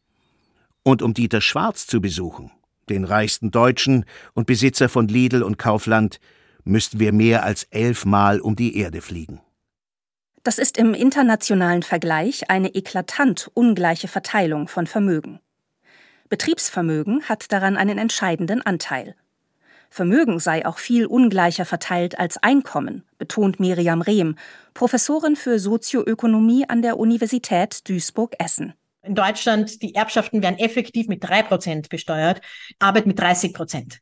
Und 0.83 1.03
um 1.03 1.15
Dieter 1.15 1.41
Schwarz 1.41 1.87
zu 1.87 2.01
besuchen, 2.01 2.51
den 2.89 3.05
reichsten 3.05 3.51
Deutschen 3.51 4.05
und 4.35 4.47
Besitzer 4.47 4.89
von 4.89 5.09
Lidl 5.09 5.43
und 5.43 5.59
Kaufland, 5.59 6.21
müssten 6.65 7.01
wir 7.01 7.13
mehr 7.13 7.45
als 7.45 7.65
elfmal 7.65 8.41
um 8.41 8.57
die 8.57 8.77
Erde 8.77 9.01
fliegen. 9.01 9.41
Das 10.43 10.59
ist 10.59 10.79
im 10.79 10.95
internationalen 10.95 11.83
Vergleich 11.83 12.51
eine 12.51 12.75
eklatant 12.75 13.51
ungleiche 13.55 14.09
Verteilung 14.09 14.69
von 14.69 14.87
Vermögen. 14.87 15.41
Betriebsvermögen 16.29 17.23
hat 17.29 17.51
daran 17.53 17.77
einen 17.77 17.99
entscheidenden 17.99 18.63
Anteil. 18.63 19.17
Vermögen 19.91 20.39
sei 20.39 20.67
auch 20.67 20.79
viel 20.79 21.07
ungleicher 21.07 21.65
verteilt 21.65 22.19
als 22.19 22.37
Einkommen, 22.43 23.05
betont 23.19 23.61
Miriam 23.61 24.03
Rehm, 24.03 24.37
Professorin 24.75 25.37
für 25.37 25.59
Sozioökonomie 25.59 26.69
an 26.69 26.83
der 26.83 26.99
Universität 26.99 27.89
Duisburg-Essen. 27.89 28.75
In 29.03 29.15
Deutschland, 29.15 29.83
die 29.83 29.95
Erbschaften 29.95 30.43
werden 30.43 30.59
effektiv 30.59 31.07
mit 31.07 31.23
drei 31.23 31.43
Prozent 31.43 31.89
besteuert, 31.89 32.41
Arbeit 32.79 33.07
mit 33.07 33.19
30 33.19 33.55
Prozent. 33.55 34.01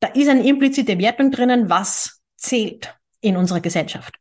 Da 0.00 0.08
ist 0.08 0.28
eine 0.28 0.46
implizite 0.46 0.98
Wertung 0.98 1.30
drinnen, 1.30 1.68
was 1.68 2.22
zählt 2.36 2.94
in 3.20 3.36
unserer 3.36 3.60
Gesellschaft. 3.60 4.14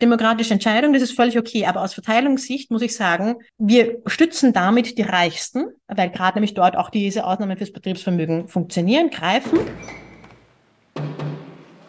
Demokratische 0.00 0.54
Entscheidung, 0.54 0.92
das 0.92 1.02
ist 1.02 1.16
völlig 1.16 1.36
okay, 1.38 1.66
aber 1.66 1.82
aus 1.82 1.92
Verteilungssicht 1.92 2.70
muss 2.70 2.82
ich 2.82 2.94
sagen, 2.94 3.36
wir 3.58 4.00
stützen 4.06 4.52
damit 4.52 4.96
die 4.96 5.02
Reichsten, 5.02 5.66
weil 5.88 6.10
gerade 6.10 6.36
nämlich 6.36 6.54
dort 6.54 6.76
auch 6.76 6.88
diese 6.88 7.24
Ausnahmen 7.24 7.56
fürs 7.56 7.72
Betriebsvermögen 7.72 8.48
funktionieren, 8.48 9.10
greifen. 9.10 9.58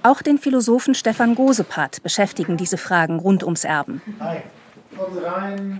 Auch 0.01 0.21
den 0.21 0.37
Philosophen 0.37 0.95
Stefan 0.95 1.35
Gosepart 1.35 2.01
beschäftigen 2.03 2.57
diese 2.57 2.77
Fragen 2.77 3.19
rund 3.19 3.43
ums 3.43 3.63
Erben. 3.63 4.01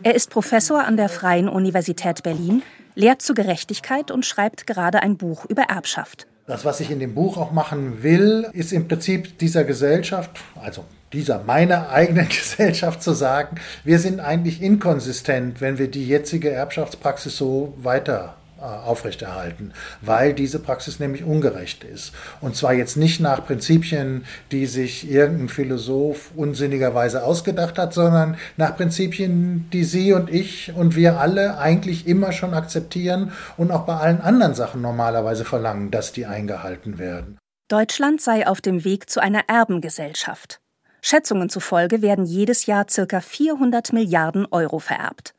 Er 0.03 0.15
ist 0.15 0.29
Professor 0.29 0.83
an 0.83 0.97
der 0.97 1.09
Freien 1.09 1.49
Universität 1.49 2.23
Berlin, 2.23 2.61
lehrt 2.95 3.21
zu 3.21 3.33
Gerechtigkeit 3.33 4.11
und 4.11 4.25
schreibt 4.25 4.67
gerade 4.67 5.01
ein 5.01 5.17
Buch 5.17 5.45
über 5.45 5.63
Erbschaft. 5.63 6.27
Das, 6.47 6.65
was 6.65 6.79
ich 6.79 6.89
in 6.89 6.99
dem 6.99 7.13
Buch 7.13 7.37
auch 7.37 7.51
machen 7.51 8.01
will, 8.01 8.49
ist 8.53 8.73
im 8.73 8.87
Prinzip 8.87 9.37
dieser 9.37 9.63
Gesellschaft, 9.63 10.31
also 10.59 10.83
dieser 11.13 11.43
meiner 11.43 11.89
eigenen 11.91 12.27
Gesellschaft 12.27 13.03
zu 13.03 13.13
sagen, 13.13 13.57
wir 13.83 13.99
sind 13.99 14.19
eigentlich 14.19 14.61
inkonsistent, 14.61 15.61
wenn 15.61 15.77
wir 15.77 15.89
die 15.89 16.07
jetzige 16.07 16.49
Erbschaftspraxis 16.49 17.37
so 17.37 17.73
weiter 17.77 18.38
aufrechterhalten, 18.61 19.73
weil 20.01 20.33
diese 20.33 20.59
Praxis 20.59 20.99
nämlich 20.99 21.23
ungerecht 21.23 21.83
ist. 21.83 22.13
Und 22.41 22.55
zwar 22.55 22.73
jetzt 22.73 22.97
nicht 22.97 23.19
nach 23.19 23.45
Prinzipien, 23.45 24.25
die 24.51 24.65
sich 24.65 25.09
irgendein 25.09 25.49
Philosoph 25.49 26.31
unsinnigerweise 26.35 27.23
ausgedacht 27.23 27.77
hat, 27.77 27.93
sondern 27.93 28.37
nach 28.57 28.75
Prinzipien, 28.75 29.69
die 29.71 29.83
Sie 29.83 30.13
und 30.13 30.29
ich 30.29 30.73
und 30.75 30.95
wir 30.95 31.19
alle 31.19 31.57
eigentlich 31.57 32.07
immer 32.07 32.31
schon 32.31 32.53
akzeptieren 32.53 33.31
und 33.57 33.71
auch 33.71 33.85
bei 33.85 33.95
allen 33.95 34.21
anderen 34.21 34.55
Sachen 34.55 34.81
normalerweise 34.81 35.45
verlangen, 35.45 35.91
dass 35.91 36.11
die 36.11 36.25
eingehalten 36.25 36.99
werden. 36.99 37.37
Deutschland 37.69 38.19
sei 38.19 38.47
auf 38.47 38.61
dem 38.61 38.83
Weg 38.83 39.09
zu 39.09 39.19
einer 39.19 39.43
Erbengesellschaft. 39.47 40.59
Schätzungen 41.01 41.49
zufolge 41.49 42.01
werden 42.01 42.25
jedes 42.25 42.65
Jahr 42.65 42.85
ca. 42.85 43.21
400 43.21 43.93
Milliarden 43.93 44.47
Euro 44.51 44.79
vererbt. 44.79 45.33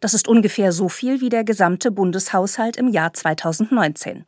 Das 0.00 0.14
ist 0.14 0.28
ungefähr 0.28 0.72
so 0.72 0.88
viel 0.88 1.20
wie 1.20 1.28
der 1.28 1.44
gesamte 1.44 1.90
Bundeshaushalt 1.90 2.76
im 2.76 2.88
Jahr 2.88 3.12
2019. 3.12 4.24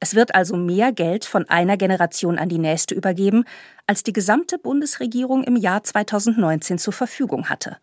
Es 0.00 0.14
wird 0.14 0.34
also 0.34 0.56
mehr 0.56 0.92
Geld 0.92 1.26
von 1.26 1.48
einer 1.50 1.76
Generation 1.76 2.38
an 2.38 2.48
die 2.48 2.58
nächste 2.58 2.94
übergeben, 2.94 3.44
als 3.86 4.02
die 4.02 4.14
gesamte 4.14 4.58
Bundesregierung 4.58 5.44
im 5.44 5.56
Jahr 5.56 5.84
2019 5.84 6.78
zur 6.78 6.94
Verfügung 6.94 7.50
hatte. 7.50 7.76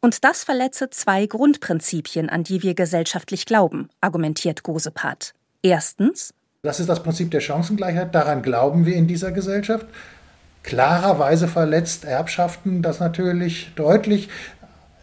Und 0.00 0.24
das 0.24 0.44
verletze 0.44 0.88
zwei 0.90 1.26
Grundprinzipien, 1.26 2.30
an 2.30 2.44
die 2.44 2.62
wir 2.62 2.74
gesellschaftlich 2.74 3.44
glauben, 3.44 3.90
argumentiert 4.00 4.62
Gosepart. 4.62 5.34
Erstens. 5.62 6.32
Das 6.62 6.80
ist 6.80 6.88
das 6.88 7.02
Prinzip 7.02 7.30
der 7.32 7.40
Chancengleichheit. 7.40 8.14
Daran 8.14 8.42
glauben 8.42 8.86
wir 8.86 8.94
in 8.94 9.08
dieser 9.08 9.32
Gesellschaft. 9.32 9.86
Klarerweise 10.62 11.48
verletzt 11.48 12.04
Erbschaften 12.04 12.82
das 12.82 13.00
natürlich 13.00 13.72
deutlich 13.74 14.28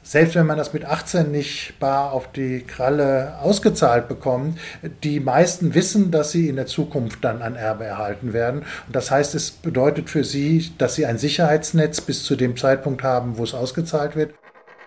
selbst 0.08 0.36
wenn 0.36 0.46
man 0.46 0.58
das 0.58 0.72
mit 0.72 0.86
18 0.86 1.32
nicht 1.32 1.74
bar 1.82 2.14
auf 2.14 2.32
die 2.32 2.62
Kralle 2.62 3.38
ausgezahlt 3.42 4.08
bekommt, 4.08 4.58
die 5.04 5.20
meisten 5.20 5.74
wissen, 5.74 6.12
dass 6.12 6.32
sie 6.32 6.48
in 6.48 6.56
der 6.56 6.66
Zukunft 6.66 7.26
dann 7.26 7.42
ein 7.42 7.56
Erbe 7.56 7.84
erhalten 7.84 8.32
werden. 8.32 8.62
Und 8.88 8.96
das 8.96 9.12
heißt, 9.12 9.36
es 9.36 9.52
bedeutet 9.52 10.10
für 10.10 10.24
sie, 10.24 10.72
dass 10.78 10.96
sie 10.96 11.06
ein 11.06 11.18
Sicherheitsnetz 11.18 12.00
bis 12.00 12.24
zu 12.24 12.38
dem 12.38 12.56
Zeitpunkt 12.56 13.04
haben, 13.04 13.38
wo 13.38 13.44
es 13.44 13.54
ausgezahlt 13.54 14.16
wird. 14.16 14.34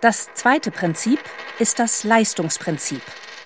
Das 0.00 0.30
zweite 0.32 0.70
Prinzip 0.70 1.18
ist 1.58 1.78
das 1.78 2.02
Leistungsprinzip. 2.04 3.02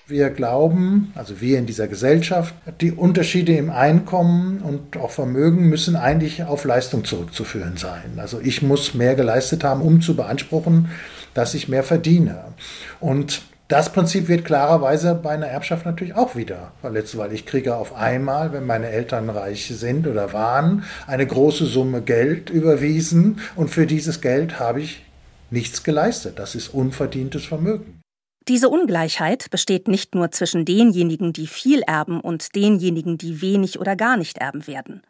Wir 0.07 0.29
glauben, 0.29 1.11
also 1.15 1.41
wir 1.41 1.57
in 1.57 1.65
dieser 1.65 1.89
Gesellschaft, 1.89 2.53
die 2.79 2.93
Unterschiede 2.93 3.57
im 3.57 3.69
Einkommen 3.69 4.61
und 4.61 4.95
auch 4.97 5.11
Vermögen 5.11 5.67
müssen 5.67 5.97
eigentlich 5.97 6.43
auf 6.43 6.63
Leistung 6.63 7.03
zurückzuführen 7.03 7.75
sein. 7.75 8.17
Also 8.17 8.39
ich 8.39 8.61
muss 8.61 8.93
mehr 8.93 9.15
geleistet 9.15 9.65
haben, 9.65 9.81
um 9.81 9.99
zu 9.99 10.15
beanspruchen, 10.15 10.89
dass 11.35 11.53
ich 11.53 11.67
mehr 11.67 11.83
verdiene. 11.83 12.53
Und 12.99 13.43
das 13.67 13.91
Prinzip 13.91 14.27
wird 14.27 14.45
klarerweise 14.45 15.15
bei 15.15 15.31
einer 15.31 15.47
Erbschaft 15.47 15.85
natürlich 15.85 16.15
auch 16.15 16.35
wieder 16.35 16.71
verletzt, 16.81 17.17
weil 17.17 17.33
ich 17.33 17.45
kriege 17.45 17.75
auf 17.75 17.95
einmal, 17.95 18.53
wenn 18.53 18.65
meine 18.65 18.89
Eltern 18.89 19.29
reich 19.29 19.67
sind 19.67 20.07
oder 20.07 20.33
waren, 20.33 20.83
eine 21.07 21.25
große 21.25 21.65
Summe 21.65 22.01
Geld 22.01 22.49
überwiesen 22.49 23.39
und 23.55 23.69
für 23.69 23.87
dieses 23.87 24.21
Geld 24.21 24.59
habe 24.59 24.81
ich 24.81 25.03
nichts 25.49 25.83
geleistet. 25.83 26.37
Das 26.37 26.53
ist 26.53 26.69
unverdientes 26.69 27.45
Vermögen. 27.45 28.01
Diese 28.47 28.69
Ungleichheit 28.69 29.49
besteht 29.49 29.87
nicht 29.87 30.13
nur 30.13 30.29
zwischen 30.29 30.65
denjenigen, 30.65 31.33
die 31.33 31.47
viel 31.47 31.81
erben 31.81 32.21
und 32.21 32.55
denjenigen, 32.55 33.17
die 33.17 33.41
wenig 33.41 33.79
oder 33.79 33.95
gar 33.95 34.17
nicht 34.17 34.37
erben 34.37 34.67
werden. 34.67 35.01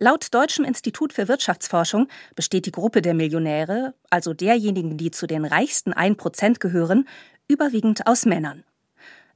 Laut 0.00 0.32
Deutschem 0.32 0.64
Institut 0.64 1.12
für 1.12 1.26
Wirtschaftsforschung 1.26 2.06
besteht 2.36 2.66
die 2.66 2.70
Gruppe 2.70 3.02
der 3.02 3.14
Millionäre, 3.14 3.94
also 4.10 4.32
derjenigen, 4.32 4.96
die 4.96 5.10
zu 5.10 5.26
den 5.26 5.44
reichsten 5.44 5.92
1% 5.92 6.60
gehören, 6.60 7.08
überwiegend 7.48 8.06
aus 8.06 8.24
Männern. 8.24 8.62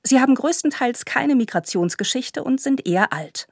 Sie 0.04 0.20
haben 0.20 0.36
größtenteils 0.36 1.04
keine 1.04 1.34
Migrationsgeschichte 1.34 2.44
und 2.44 2.60
sind 2.60 2.86
eher 2.86 3.12
alt. 3.12 3.48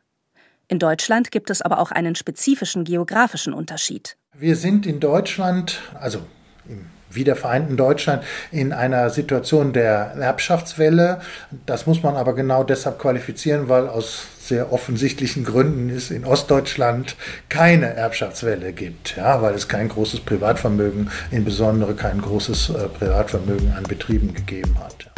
In 0.68 0.78
Deutschland 0.78 1.32
gibt 1.32 1.50
es 1.50 1.62
aber 1.62 1.80
auch 1.80 1.90
einen 1.90 2.14
spezifischen 2.14 2.84
geografischen 2.84 3.54
Unterschied. 3.54 4.16
Wir 4.32 4.54
sind 4.54 4.86
in 4.86 5.00
Deutschland, 5.00 5.80
also 5.98 6.20
im 6.68 6.86
wiedervereinten 7.10 7.76
Deutschland 7.76 8.22
in 8.50 8.72
einer 8.72 9.10
Situation 9.10 9.72
der 9.72 10.14
Erbschaftswelle. 10.18 11.20
Das 11.66 11.86
muss 11.86 12.02
man 12.02 12.16
aber 12.16 12.34
genau 12.34 12.64
deshalb 12.64 12.98
qualifizieren, 12.98 13.68
weil 13.68 13.88
aus 13.88 14.26
sehr 14.40 14.72
offensichtlichen 14.72 15.44
Gründen 15.44 15.90
es 15.90 16.10
in 16.10 16.24
Ostdeutschland 16.24 17.16
keine 17.48 17.94
Erbschaftswelle 17.94 18.72
gibt, 18.72 19.16
ja, 19.16 19.42
weil 19.42 19.54
es 19.54 19.68
kein 19.68 19.88
großes 19.88 20.20
Privatvermögen, 20.20 21.10
insbesondere 21.30 21.94
kein 21.94 22.20
großes 22.20 22.70
äh, 22.70 22.88
Privatvermögen 22.88 23.72
an 23.72 23.84
Betrieben 23.84 24.34
gegeben 24.34 24.76
hat. 24.80 25.08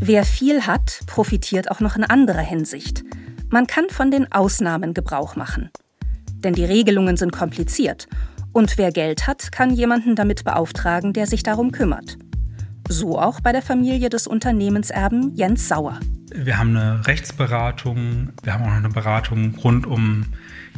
Wer 0.00 0.24
viel 0.24 0.62
hat, 0.66 1.00
profitiert 1.06 1.72
auch 1.72 1.80
noch 1.80 1.96
in 1.96 2.04
anderer 2.04 2.40
Hinsicht. 2.40 3.02
Man 3.50 3.66
kann 3.66 3.88
von 3.90 4.12
den 4.12 4.30
Ausnahmen 4.30 4.94
Gebrauch 4.94 5.34
machen. 5.34 5.70
Denn 6.44 6.52
die 6.52 6.64
Regelungen 6.64 7.16
sind 7.16 7.32
kompliziert 7.32 8.06
und 8.52 8.78
wer 8.78 8.92
Geld 8.92 9.26
hat, 9.26 9.52
kann 9.52 9.70
jemanden 9.70 10.16
damit 10.16 10.44
beauftragen, 10.44 11.12
der 11.12 11.26
sich 11.26 11.42
darum 11.42 11.72
kümmert. 11.72 12.18
So 12.88 13.18
auch 13.18 13.40
bei 13.40 13.52
der 13.52 13.62
Familie 13.62 14.08
des 14.08 14.26
Unternehmenserben 14.26 15.34
Jens 15.34 15.68
Sauer. 15.68 16.00
Wir 16.34 16.58
haben 16.58 16.76
eine 16.76 17.06
Rechtsberatung, 17.06 18.30
wir 18.42 18.54
haben 18.54 18.64
auch 18.64 18.68
noch 18.68 18.76
eine 18.76 18.88
Beratung 18.88 19.54
rund 19.62 19.86
um 19.86 20.26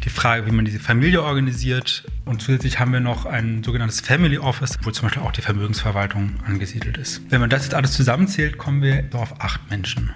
die 0.05 0.11
Frage, 0.11 0.47
wie 0.47 0.53
man 0.53 0.65
diese 0.65 0.81
Familie 0.81 1.23
organisiert. 1.23 2.05
Und 2.25 2.43
zusätzlich 2.43 2.81
haben 2.81 2.93
wir 2.93 3.00
noch 3.00 3.27
ein 3.27 3.62
sogenanntes 3.62 4.00
Family 4.00 4.39
Office, 4.39 4.79
wo 4.83 4.91
zum 4.91 5.07
Beispiel 5.09 5.23
auch 5.23 5.33
die 5.33 5.43
Vermögensverwaltung 5.43 6.35
angesiedelt 6.47 6.97
ist. 6.97 7.23
Wenn 7.31 7.41
man 7.41 7.50
das 7.50 7.65
jetzt 7.65 7.75
alles 7.75 7.93
zusammenzählt, 7.93 8.59
kommen 8.59 8.83
wir 8.83 9.05
auf 9.12 9.41
acht 9.41 9.69
Menschen. 9.71 10.12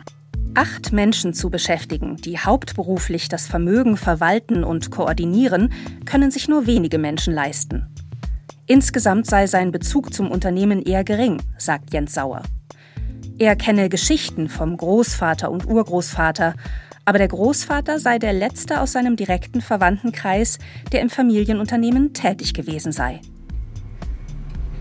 Acht 0.56 0.92
Menschen 0.92 1.34
zu 1.34 1.50
beschäftigen, 1.50 2.16
die 2.16 2.38
hauptberuflich 2.38 3.28
das 3.28 3.48
Vermögen 3.48 3.96
verwalten 3.96 4.62
und 4.62 4.92
koordinieren, 4.92 5.72
können 6.04 6.30
sich 6.30 6.46
nur 6.46 6.66
wenige 6.66 6.98
Menschen 6.98 7.34
leisten. 7.34 7.88
Insgesamt 8.66 9.26
sei 9.26 9.48
sein 9.48 9.72
Bezug 9.72 10.14
zum 10.14 10.30
Unternehmen 10.30 10.80
eher 10.80 11.02
gering, 11.02 11.42
sagt 11.58 11.92
Jens 11.92 12.14
Sauer. 12.14 12.42
Er 13.36 13.56
kenne 13.56 13.88
Geschichten 13.88 14.48
vom 14.48 14.76
Großvater 14.76 15.50
und 15.50 15.66
Urgroßvater, 15.66 16.54
Aber 17.04 17.18
der 17.18 17.28
Großvater 17.28 17.98
sei 17.98 18.18
der 18.18 18.32
letzte 18.32 18.80
aus 18.80 18.92
seinem 18.92 19.16
direkten 19.16 19.60
Verwandtenkreis, 19.60 20.58
der 20.90 21.02
im 21.02 21.10
Familienunternehmen 21.10 22.14
tätig 22.14 22.54
gewesen 22.54 22.92
sei. 22.92 23.20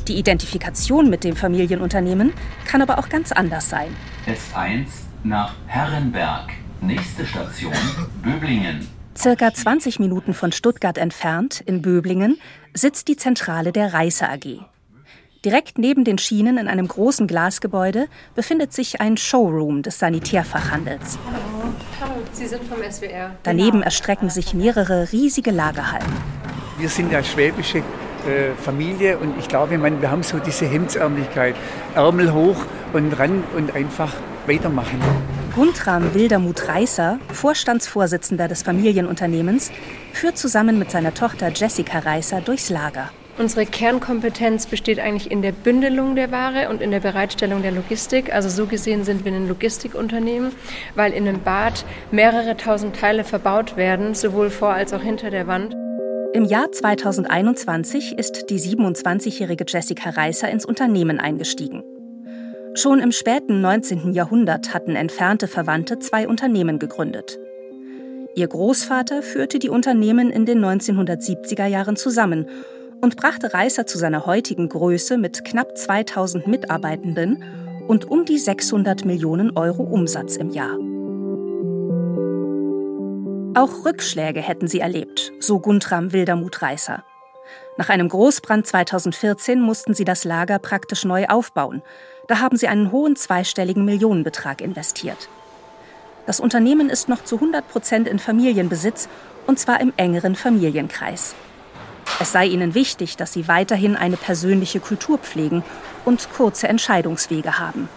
Die 0.08 0.18
Identifikation 0.18 1.10
mit 1.10 1.25
dem 1.25 1.36
Familienunternehmen 1.36 2.32
kann 2.65 2.82
aber 2.82 3.00
auch 3.00 3.10
ganz 3.10 3.34
anders 3.34 3.70
sein. 3.70 3.89
S1 4.25 5.12
nach 5.24 5.53
Herrenberg. 5.68 6.51
Nächste 6.82 7.25
Station 7.25 7.74
Böblingen. 8.24 8.88
Circa 9.15 9.53
20 9.53 10.00
Minuten 10.00 10.34
von 10.34 10.51
Stuttgart 10.51 10.98
entfernt, 10.98 11.62
in 11.65 11.82
Böblingen, 11.82 12.38
sitzt 12.74 13.08
die 13.08 13.15
Zentrale 13.15 13.72
der 13.72 13.94
Reißer 13.94 14.30
AG. 14.30 14.65
Direkt 15.46 15.77
neben 15.77 16.03
den 16.03 16.18
Schienen 16.18 16.58
in 16.58 16.68
einem 16.68 16.88
großen 16.88 17.27
Glasgebäude 17.27 18.08
befindet 18.34 18.74
sich 18.74 19.01
ein 19.01 19.18
Showroom 19.18 19.82
des 19.82 20.00
Sanitärfachhandels. 20.00 21.20
Hallo, 21.25 21.74
hallo, 22.01 22.22
Sie 22.32 22.48
sind 22.48 22.63
vom 22.63 22.80
SWR. 22.89 23.32
Daneben 23.44 23.82
erstrecken 23.82 24.30
sich 24.30 24.53
mehrere 24.53 25.12
riesige 25.12 25.51
Lagerhallen. 25.51 26.12
Wir 26.77 26.89
sind 26.89 27.12
ja 27.12 27.24
schwäbische 27.24 27.84
äh, 28.27 28.53
Familie 28.62 29.18
und 29.18 29.38
ich 29.38 29.48
glaube, 29.48 29.77
man, 29.77 30.01
wir 30.01 30.12
haben 30.12 30.24
so 30.24 30.39
diese 30.39 30.65
Hemdsärmlichkeit. 30.65 31.56
Ärmel 31.96 32.34
hoch 32.34 32.58
und 32.94 33.12
ran 33.20 33.44
und 33.56 33.75
einfach 33.75 34.13
weitermachen. 34.48 35.00
Guntram 35.56 36.13
Wildermuth 36.13 36.68
Reißer, 36.68 37.20
Vorstandsvorsitzender 37.32 38.48
des 38.48 38.63
Familienunternehmens, 38.63 39.72
führt 40.12 40.38
zusammen 40.38 40.80
mit 40.80 40.89
seiner 40.89 41.13
Tochter 41.13 41.51
Jessica 41.53 42.00
Reißer 42.00 42.42
durchs 42.42 42.70
Lager. 42.70 43.10
Unsere 43.38 43.65
Kernkompetenz 43.65 44.68
besteht 44.68 45.00
eigentlich 45.00 45.32
in 45.32 45.42
der 45.42 45.51
Bündelung 45.51 46.15
der 46.15 46.32
Ware 46.32 46.70
und 46.70 46.82
in 46.82 46.92
der 46.92 47.00
Bereitstellung 47.00 47.63
der 47.63 47.72
Logistik. 47.72 48.32
Also 48.32 48.48
so 48.48 48.68
gesehen 48.68 49.03
sind 49.06 49.25
wir 49.25 49.32
ein 49.32 49.48
Logistikunternehmen, 49.48 50.51
weil 50.94 51.13
in 51.13 51.27
einem 51.27 51.42
Bad 51.42 51.84
mehrere 52.12 52.58
tausend 52.58 52.96
Teile 52.96 53.24
verbaut 53.24 53.75
werden, 53.75 54.13
sowohl 54.13 54.51
vor 54.51 54.74
als 54.74 54.94
auch 54.94 55.01
hinter 55.01 55.32
der 55.32 55.48
Wand. 55.48 55.75
Im 56.33 56.45
Jahr 56.45 56.71
2021 56.71 58.17
ist 58.17 58.49
die 58.49 58.59
27-jährige 58.59 59.65
Jessica 59.67 60.09
Reißer 60.09 60.49
ins 60.49 60.65
Unternehmen 60.65 61.19
eingestiegen. 61.19 61.83
Schon 62.73 62.99
im 62.99 63.11
späten 63.11 63.61
19. 63.61 64.13
Jahrhundert 64.13 64.73
hatten 64.73 64.95
entfernte 64.95 65.47
Verwandte 65.47 65.99
zwei 65.99 66.27
Unternehmen 66.27 66.79
gegründet. 66.79 67.37
Ihr 68.35 68.47
Großvater 68.47 69.21
führte 69.21 69.59
die 69.59 69.69
Unternehmen 69.69 70.31
in 70.31 70.47
den 70.47 70.57
1970er 70.65 71.67
Jahren 71.67 71.97
zusammen 71.97 72.47
und 72.99 73.15
brachte 73.15 73.53
Reißer 73.53 73.85
zu 73.85 73.99
seiner 73.99 74.25
heutigen 74.25 74.69
Größe 74.69 75.19
mit 75.19 75.45
knapp 75.45 75.77
2000 75.77 76.47
Mitarbeitenden 76.47 77.43
und 77.87 78.09
um 78.09 78.25
die 78.25 78.39
600 78.39 79.05
Millionen 79.05 79.55
Euro 79.55 79.83
Umsatz 79.83 80.37
im 80.37 80.49
Jahr. 80.49 80.79
Auch 83.55 83.86
Rückschläge 83.86 84.41
hätten 84.41 84.67
sie 84.67 84.79
erlebt, 84.79 85.31
so 85.39 85.60
Guntram 85.60 86.12
Wildermuth 86.12 86.63
Reißer. 86.63 87.03
Nach 87.77 87.89
einem 87.89 88.10
Großbrand 88.10 88.65
2014 88.65 89.62
mussten 89.62 89.93
sie 89.93 90.05
das 90.05 90.24
Lager 90.24 90.57
praktisch 90.57 91.05
neu 91.05 91.27
aufbauen, 91.27 91.83
da 92.27 92.39
haben 92.39 92.57
sie 92.57 92.67
einen 92.67 92.91
hohen 92.91 93.15
zweistelligen 93.15 93.86
Millionenbetrag 93.86 94.62
investiert. 94.62 95.29
Das 96.25 96.39
Unternehmen 96.39 96.89
ist 96.89 97.10
noch 97.10 97.24
zu 97.24 97.36
100 97.36 97.67
Prozent 97.67 98.07
in 98.07 98.17
Familienbesitz 98.17 99.07
und 99.45 99.60
zwar 99.60 99.81
im 99.81 99.93
engeren 99.98 100.36
Familienkreis. 100.36 101.36
Es 102.19 102.31
sei 102.31 102.48
ihnen 102.48 102.74
wichtig, 102.74 103.17
dass 103.17 103.33
sie 103.33 103.48
weiterhin 103.48 103.95
eine 103.95 104.17
persönliche 104.17 104.79
Kultur 104.79 105.19
pflegen 105.19 105.63
und 106.05 106.27
kurze 106.33 106.67
Entscheidungswege 106.67 107.60
haben. 107.60 107.88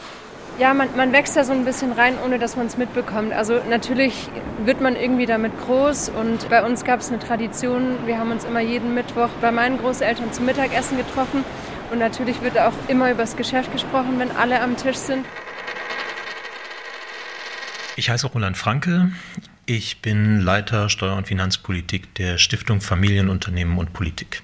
Ja, 0.59 0.73
man, 0.73 0.89
man 0.97 1.13
wächst 1.13 1.37
da 1.37 1.45
so 1.45 1.53
ein 1.53 1.67
bisschen 1.67 1.93
rein, 1.93 2.15
ohne 2.25 2.39
dass 2.39 2.57
man 2.57 2.67
es 2.67 2.79
mitbekommt. 2.79 3.35
Also 3.35 3.61
natürlich 3.69 4.31
wird 4.65 4.81
man 4.81 4.97
irgendwie 4.97 5.27
damit 5.27 5.53
groß 5.61 6.09
und 6.09 6.49
bei 6.49 6.65
uns 6.65 6.83
gab 6.83 7.01
es 7.01 7.09
eine 7.09 7.19
Tradition. 7.19 8.07
Wir 8.07 8.19
haben 8.19 8.31
uns 8.31 8.45
immer 8.45 8.61
jeden 8.61 8.95
Mittwoch 8.95 9.29
bei 9.43 9.53
meinen 9.53 9.77
Großeltern 9.77 10.33
zum 10.33 10.47
Mittagessen 10.47 10.97
getroffen 10.97 11.45
und 11.93 11.99
natürlich 11.99 12.41
wird 12.41 12.59
auch 12.59 12.73
immer 12.89 13.11
über 13.11 13.23
das 13.23 13.37
Geschäft 13.37 13.71
gesprochen, 13.71 14.19
wenn 14.19 14.31
alle 14.31 14.63
am 14.63 14.79
Tisch 14.79 14.97
sind. 14.97 15.27
Ich 17.97 18.09
heiße 18.09 18.27
Roland 18.27 18.57
Franke. 18.57 19.11
Ich 19.67 20.01
bin 20.01 20.41
Leiter 20.41 20.89
Steuer- 20.89 21.17
und 21.17 21.27
Finanzpolitik 21.27 22.15
der 22.15 22.39
Stiftung 22.39 22.81
Familienunternehmen 22.81 23.77
und 23.77 23.93
Politik. 23.93 24.43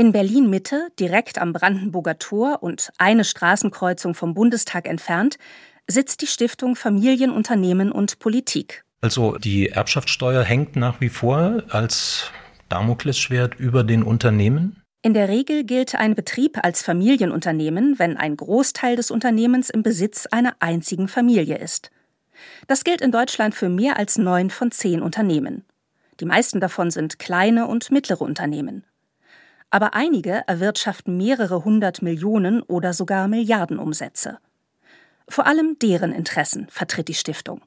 In 0.00 0.12
Berlin 0.12 0.48
Mitte, 0.48 0.90
direkt 1.00 1.38
am 1.38 1.52
Brandenburger 1.52 2.20
Tor 2.20 2.62
und 2.62 2.92
eine 2.98 3.24
Straßenkreuzung 3.24 4.14
vom 4.14 4.32
Bundestag 4.32 4.86
entfernt, 4.86 5.38
sitzt 5.88 6.22
die 6.22 6.28
Stiftung 6.28 6.76
Familienunternehmen 6.76 7.90
und 7.90 8.20
Politik. 8.20 8.84
Also 9.00 9.38
die 9.38 9.70
Erbschaftssteuer 9.70 10.44
hängt 10.44 10.76
nach 10.76 11.00
wie 11.00 11.08
vor 11.08 11.64
als 11.70 12.30
Damoklesschwert 12.68 13.56
über 13.56 13.82
den 13.82 14.04
Unternehmen. 14.04 14.80
In 15.02 15.14
der 15.14 15.28
Regel 15.28 15.64
gilt 15.64 15.96
ein 15.96 16.14
Betrieb 16.14 16.60
als 16.62 16.84
Familienunternehmen, 16.84 17.98
wenn 17.98 18.16
ein 18.16 18.36
Großteil 18.36 18.94
des 18.94 19.10
Unternehmens 19.10 19.68
im 19.68 19.82
Besitz 19.82 20.26
einer 20.26 20.54
einzigen 20.60 21.08
Familie 21.08 21.58
ist. 21.58 21.90
Das 22.68 22.84
gilt 22.84 23.00
in 23.00 23.10
Deutschland 23.10 23.52
für 23.52 23.68
mehr 23.68 23.98
als 23.98 24.16
neun 24.16 24.50
von 24.50 24.70
zehn 24.70 25.02
Unternehmen. 25.02 25.64
Die 26.20 26.24
meisten 26.24 26.60
davon 26.60 26.92
sind 26.92 27.18
kleine 27.18 27.66
und 27.66 27.90
mittlere 27.90 28.22
Unternehmen. 28.22 28.84
Aber 29.70 29.94
einige 29.94 30.44
erwirtschaften 30.46 31.16
mehrere 31.16 31.64
hundert 31.64 32.00
Millionen 32.00 32.62
oder 32.62 32.94
sogar 32.94 33.28
Milliarden 33.28 33.78
Umsätze. 33.78 34.38
Vor 35.28 35.46
allem 35.46 35.76
deren 35.82 36.12
Interessen 36.12 36.68
vertritt 36.70 37.08
die 37.08 37.14
Stiftung, 37.14 37.60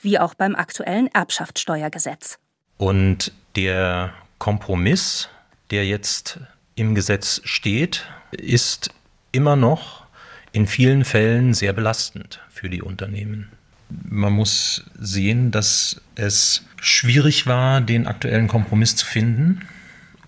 wie 0.00 0.18
auch 0.18 0.34
beim 0.34 0.56
aktuellen 0.56 1.06
Erbschaftssteuergesetz. 1.14 2.38
Und 2.78 3.32
der 3.54 4.12
Kompromiss, 4.38 5.28
der 5.70 5.86
jetzt 5.86 6.40
im 6.74 6.96
Gesetz 6.96 7.40
steht, 7.44 8.06
ist 8.32 8.90
immer 9.30 9.54
noch 9.54 10.04
in 10.50 10.66
vielen 10.66 11.04
Fällen 11.04 11.54
sehr 11.54 11.72
belastend 11.72 12.40
für 12.50 12.68
die 12.68 12.82
Unternehmen. 12.82 13.52
Man 13.88 14.32
muss 14.32 14.84
sehen, 14.98 15.52
dass 15.52 16.00
es 16.16 16.64
schwierig 16.80 17.46
war, 17.46 17.80
den 17.80 18.08
aktuellen 18.08 18.48
Kompromiss 18.48 18.96
zu 18.96 19.06
finden 19.06 19.62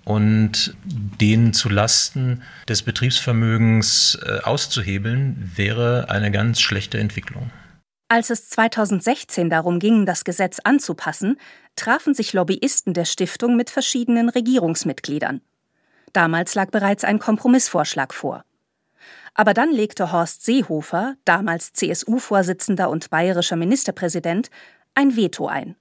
und 0.09 0.75
den 1.21 1.53
zu 1.53 1.68
Lasten 1.68 2.42
des 2.66 2.83
Betriebsvermögens 2.83 4.18
äh, 4.25 4.38
auszuhebeln, 4.42 5.53
wäre 5.55 6.07
eine 6.09 6.31
ganz 6.31 6.61
schlechte 6.61 6.99
Entwicklung. 6.99 7.51
Als 8.09 8.31
es 8.31 8.49
2016 8.49 9.51
darum 9.51 9.79
ging, 9.79 10.07
das 10.07 10.25
Gesetz 10.25 10.61
anzupassen, 10.64 11.38
trafen 11.77 12.14
sich 12.14 12.33
Lobbyisten 12.33 12.94
der 12.94 13.05
Stiftung 13.05 13.55
mit 13.55 13.68
verschiedenen 13.68 14.31
Regierungsmitgliedern. 14.31 15.42
Damals 16.14 16.55
lag 16.55 16.71
bereits 16.71 17.05
ein 17.05 17.18
Kompromissvorschlag 17.18 18.14
vor. 18.14 18.44
Aber 19.35 19.53
dann 19.53 19.71
legte 19.71 20.11
Horst 20.11 20.42
Seehofer, 20.42 21.16
damals 21.27 21.75
CSU-Vorsitzender 21.75 22.88
und 22.88 23.11
bayerischer 23.11 23.57
Ministerpräsident, 23.57 24.49
ein 24.94 25.16
Veto 25.16 25.49
ein. 25.49 25.77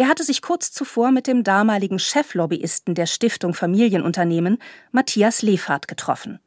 Er 0.00 0.08
hatte 0.08 0.24
sich 0.24 0.40
kurz 0.40 0.72
zuvor 0.72 1.10
mit 1.10 1.26
dem 1.26 1.44
damaligen 1.44 1.98
Cheflobbyisten 1.98 2.94
der 2.94 3.04
Stiftung 3.04 3.52
Familienunternehmen, 3.52 4.56
Matthias 4.92 5.42
Lefahrt, 5.42 5.88
getroffen. 5.88 6.40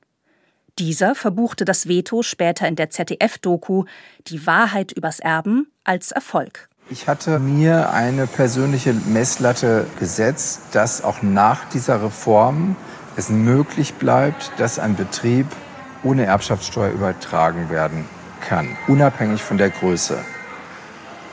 Dieser 0.80 1.14
verbuchte 1.14 1.64
das 1.64 1.88
Veto 1.88 2.24
später 2.24 2.68
in 2.68 2.76
der 2.76 2.90
ZDF-Doku 2.90 3.84
Die 4.26 4.48
Wahrheit 4.48 4.92
übers 4.92 5.20
Erben 5.20 5.72
als 5.84 6.12
Erfolg. 6.12 6.68
Ich 6.90 7.08
hatte 7.08 7.38
mir 7.38 7.92
eine 7.92 8.26
persönliche 8.26 8.94
Messlatte 8.94 9.86
gesetzt, 10.00 10.62
dass 10.72 11.04
auch 11.04 11.22
nach 11.22 11.70
dieser 11.70 12.04
Reform 12.04 12.76
es 13.18 13.30
möglich 13.30 13.94
bleibt, 13.94 14.52
dass 14.58 14.80
ein 14.80 14.96
Betrieb 14.96 15.46
ohne 16.02 16.26
Erbschaftssteuer 16.26 16.92
übertragen 16.92 17.70
werden 17.70 18.06
kann, 18.42 18.76
unabhängig 18.88 19.44
von 19.44 19.60
der 19.60 19.70
Größe. 19.70 20.18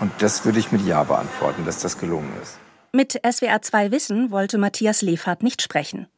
Und 0.01 0.11
das 0.19 0.45
würde 0.45 0.59
ich 0.59 0.73
mit 0.73 0.85
Ja 0.87 1.05
beantworten, 1.05 1.65
dass 1.65 1.81
das 1.81 1.99
gelungen 1.99 2.33
ist. 2.43 2.59
Mit 2.93 3.21
SWR 3.25 3.63
2 3.63 3.93
Wissen 3.93 4.31
wollte 4.31 4.59
Matthias 4.59 5.03
Lefert 5.03 5.43
nicht 5.43 5.63
sprechen. 5.63 6.09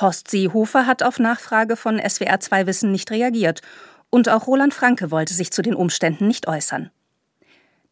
Horst 0.00 0.30
Seehofer 0.30 0.86
hat 0.86 1.02
auf 1.02 1.18
Nachfrage 1.18 1.76
von 1.76 1.98
SWR 1.98 2.38
2 2.38 2.66
Wissen 2.66 2.92
nicht 2.92 3.10
reagiert. 3.10 3.62
Und 4.10 4.28
auch 4.28 4.46
Roland 4.46 4.74
Franke 4.74 5.10
wollte 5.10 5.34
sich 5.34 5.50
zu 5.50 5.62
den 5.62 5.74
Umständen 5.74 6.28
nicht 6.28 6.46
äußern. 6.46 6.90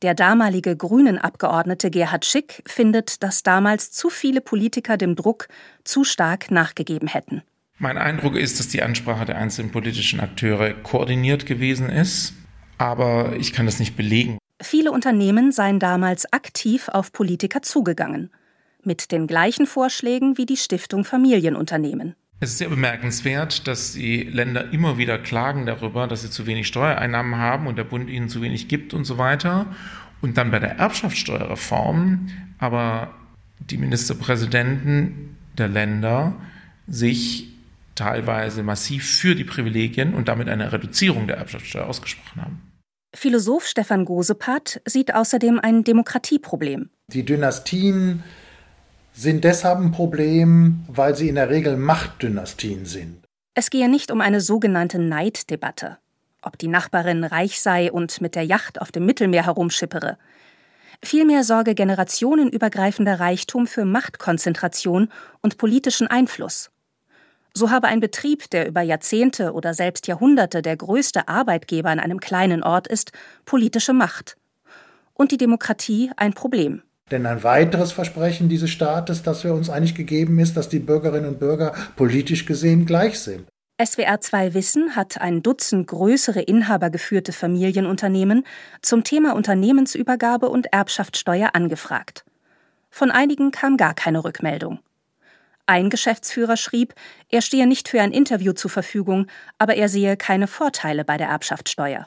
Der 0.02 0.14
damalige 0.14 0.76
Grünen-Abgeordnete 0.76 1.90
Gerhard 1.90 2.26
Schick 2.26 2.62
findet, 2.66 3.22
dass 3.22 3.42
damals 3.42 3.90
zu 3.90 4.10
viele 4.10 4.42
Politiker 4.42 4.96
dem 4.96 5.16
Druck 5.16 5.48
zu 5.82 6.04
stark 6.04 6.50
nachgegeben 6.50 7.08
hätten. 7.08 7.42
Mein 7.78 7.98
Eindruck 7.98 8.36
ist, 8.36 8.60
dass 8.60 8.68
die 8.68 8.82
Ansprache 8.82 9.24
der 9.24 9.38
einzelnen 9.38 9.72
politischen 9.72 10.20
Akteure 10.20 10.74
koordiniert 10.74 11.46
gewesen 11.46 11.88
ist, 11.88 12.34
aber 12.78 13.34
ich 13.36 13.52
kann 13.52 13.66
das 13.66 13.80
nicht 13.80 13.96
belegen. 13.96 14.38
Viele 14.64 14.92
Unternehmen 14.92 15.52
seien 15.52 15.78
damals 15.78 16.32
aktiv 16.32 16.88
auf 16.88 17.12
Politiker 17.12 17.60
zugegangen, 17.60 18.30
mit 18.82 19.12
den 19.12 19.26
gleichen 19.26 19.66
Vorschlägen 19.66 20.38
wie 20.38 20.46
die 20.46 20.56
Stiftung 20.56 21.04
Familienunternehmen. 21.04 22.14
Es 22.40 22.52
ist 22.52 22.58
sehr 22.58 22.70
bemerkenswert, 22.70 23.68
dass 23.68 23.92
die 23.92 24.22
Länder 24.22 24.72
immer 24.72 24.96
wieder 24.96 25.18
klagen 25.18 25.66
darüber, 25.66 26.06
dass 26.06 26.22
sie 26.22 26.30
zu 26.30 26.46
wenig 26.46 26.66
Steuereinnahmen 26.66 27.36
haben 27.36 27.66
und 27.66 27.76
der 27.76 27.84
Bund 27.84 28.08
ihnen 28.08 28.30
zu 28.30 28.40
wenig 28.40 28.66
gibt 28.66 28.94
und 28.94 29.04
so 29.04 29.18
weiter. 29.18 29.66
Und 30.22 30.38
dann 30.38 30.50
bei 30.50 30.60
der 30.60 30.78
Erbschaftssteuerreform 30.78 32.30
aber 32.58 33.14
die 33.58 33.76
Ministerpräsidenten 33.76 35.36
der 35.58 35.68
Länder 35.68 36.34
sich 36.86 37.48
teilweise 37.96 38.62
massiv 38.62 39.06
für 39.18 39.34
die 39.34 39.44
Privilegien 39.44 40.14
und 40.14 40.28
damit 40.28 40.48
eine 40.48 40.72
Reduzierung 40.72 41.26
der 41.26 41.36
Erbschaftssteuer 41.36 41.86
ausgesprochen 41.86 42.40
haben. 42.40 42.73
Philosoph 43.14 43.66
Stefan 43.66 44.04
Gosepat 44.04 44.80
sieht 44.84 45.14
außerdem 45.14 45.60
ein 45.60 45.84
Demokratieproblem. 45.84 46.90
Die 47.08 47.24
Dynastien 47.24 48.24
sind 49.12 49.44
deshalb 49.44 49.78
ein 49.78 49.92
Problem, 49.92 50.84
weil 50.88 51.14
sie 51.14 51.28
in 51.28 51.36
der 51.36 51.48
Regel 51.48 51.76
Machtdynastien 51.76 52.84
sind. 52.84 53.24
Es 53.54 53.70
gehe 53.70 53.88
nicht 53.88 54.10
um 54.10 54.20
eine 54.20 54.40
sogenannte 54.40 54.98
Neiddebatte, 54.98 55.98
ob 56.42 56.58
die 56.58 56.66
Nachbarin 56.66 57.22
reich 57.22 57.60
sei 57.60 57.92
und 57.92 58.20
mit 58.20 58.34
der 58.34 58.44
Yacht 58.44 58.80
auf 58.80 58.90
dem 58.90 59.06
Mittelmeer 59.06 59.46
herumschippere. 59.46 60.18
Vielmehr 61.02 61.44
sorge 61.44 61.74
generationenübergreifender 61.74 63.20
Reichtum 63.20 63.68
für 63.68 63.84
Machtkonzentration 63.84 65.08
und 65.40 65.58
politischen 65.58 66.08
Einfluss. 66.08 66.70
So 67.56 67.70
habe 67.70 67.86
ein 67.86 68.00
Betrieb, 68.00 68.50
der 68.50 68.66
über 68.66 68.82
Jahrzehnte 68.82 69.52
oder 69.52 69.74
selbst 69.74 70.08
Jahrhunderte 70.08 70.60
der 70.60 70.76
größte 70.76 71.28
Arbeitgeber 71.28 71.92
in 71.92 72.00
einem 72.00 72.18
kleinen 72.18 72.64
Ort 72.64 72.88
ist, 72.88 73.12
politische 73.44 73.92
Macht. 73.92 74.36
Und 75.12 75.30
die 75.30 75.36
Demokratie 75.36 76.10
ein 76.16 76.32
Problem. 76.32 76.82
Denn 77.12 77.26
ein 77.26 77.44
weiteres 77.44 77.92
Versprechen 77.92 78.48
dieses 78.48 78.70
Staates, 78.70 79.22
das 79.22 79.42
für 79.42 79.52
uns 79.52 79.70
eigentlich 79.70 79.94
gegeben 79.94 80.40
ist, 80.40 80.56
dass 80.56 80.68
die 80.68 80.80
Bürgerinnen 80.80 81.28
und 81.28 81.38
Bürger 81.38 81.74
politisch 81.94 82.44
gesehen 82.44 82.86
gleich 82.86 83.20
sind. 83.20 83.46
SWR 83.80 84.20
2 84.20 84.54
Wissen 84.54 84.96
hat 84.96 85.20
ein 85.20 85.42
Dutzend 85.42 85.86
größere 85.86 86.40
inhabergeführte 86.40 87.32
Familienunternehmen 87.32 88.44
zum 88.82 89.04
Thema 89.04 89.34
Unternehmensübergabe 89.34 90.48
und 90.48 90.72
Erbschaftssteuer 90.72 91.50
angefragt. 91.54 92.24
Von 92.90 93.10
einigen 93.10 93.50
kam 93.50 93.76
gar 93.76 93.94
keine 93.94 94.24
Rückmeldung. 94.24 94.78
Ein 95.66 95.88
Geschäftsführer 95.88 96.58
schrieb, 96.58 96.94
er 97.30 97.40
stehe 97.40 97.66
nicht 97.66 97.88
für 97.88 98.00
ein 98.02 98.12
Interview 98.12 98.52
zur 98.52 98.70
Verfügung, 98.70 99.28
aber 99.58 99.76
er 99.76 99.88
sehe 99.88 100.16
keine 100.18 100.46
Vorteile 100.46 101.04
bei 101.04 101.16
der 101.16 101.28
Erbschaftssteuer. 101.28 102.06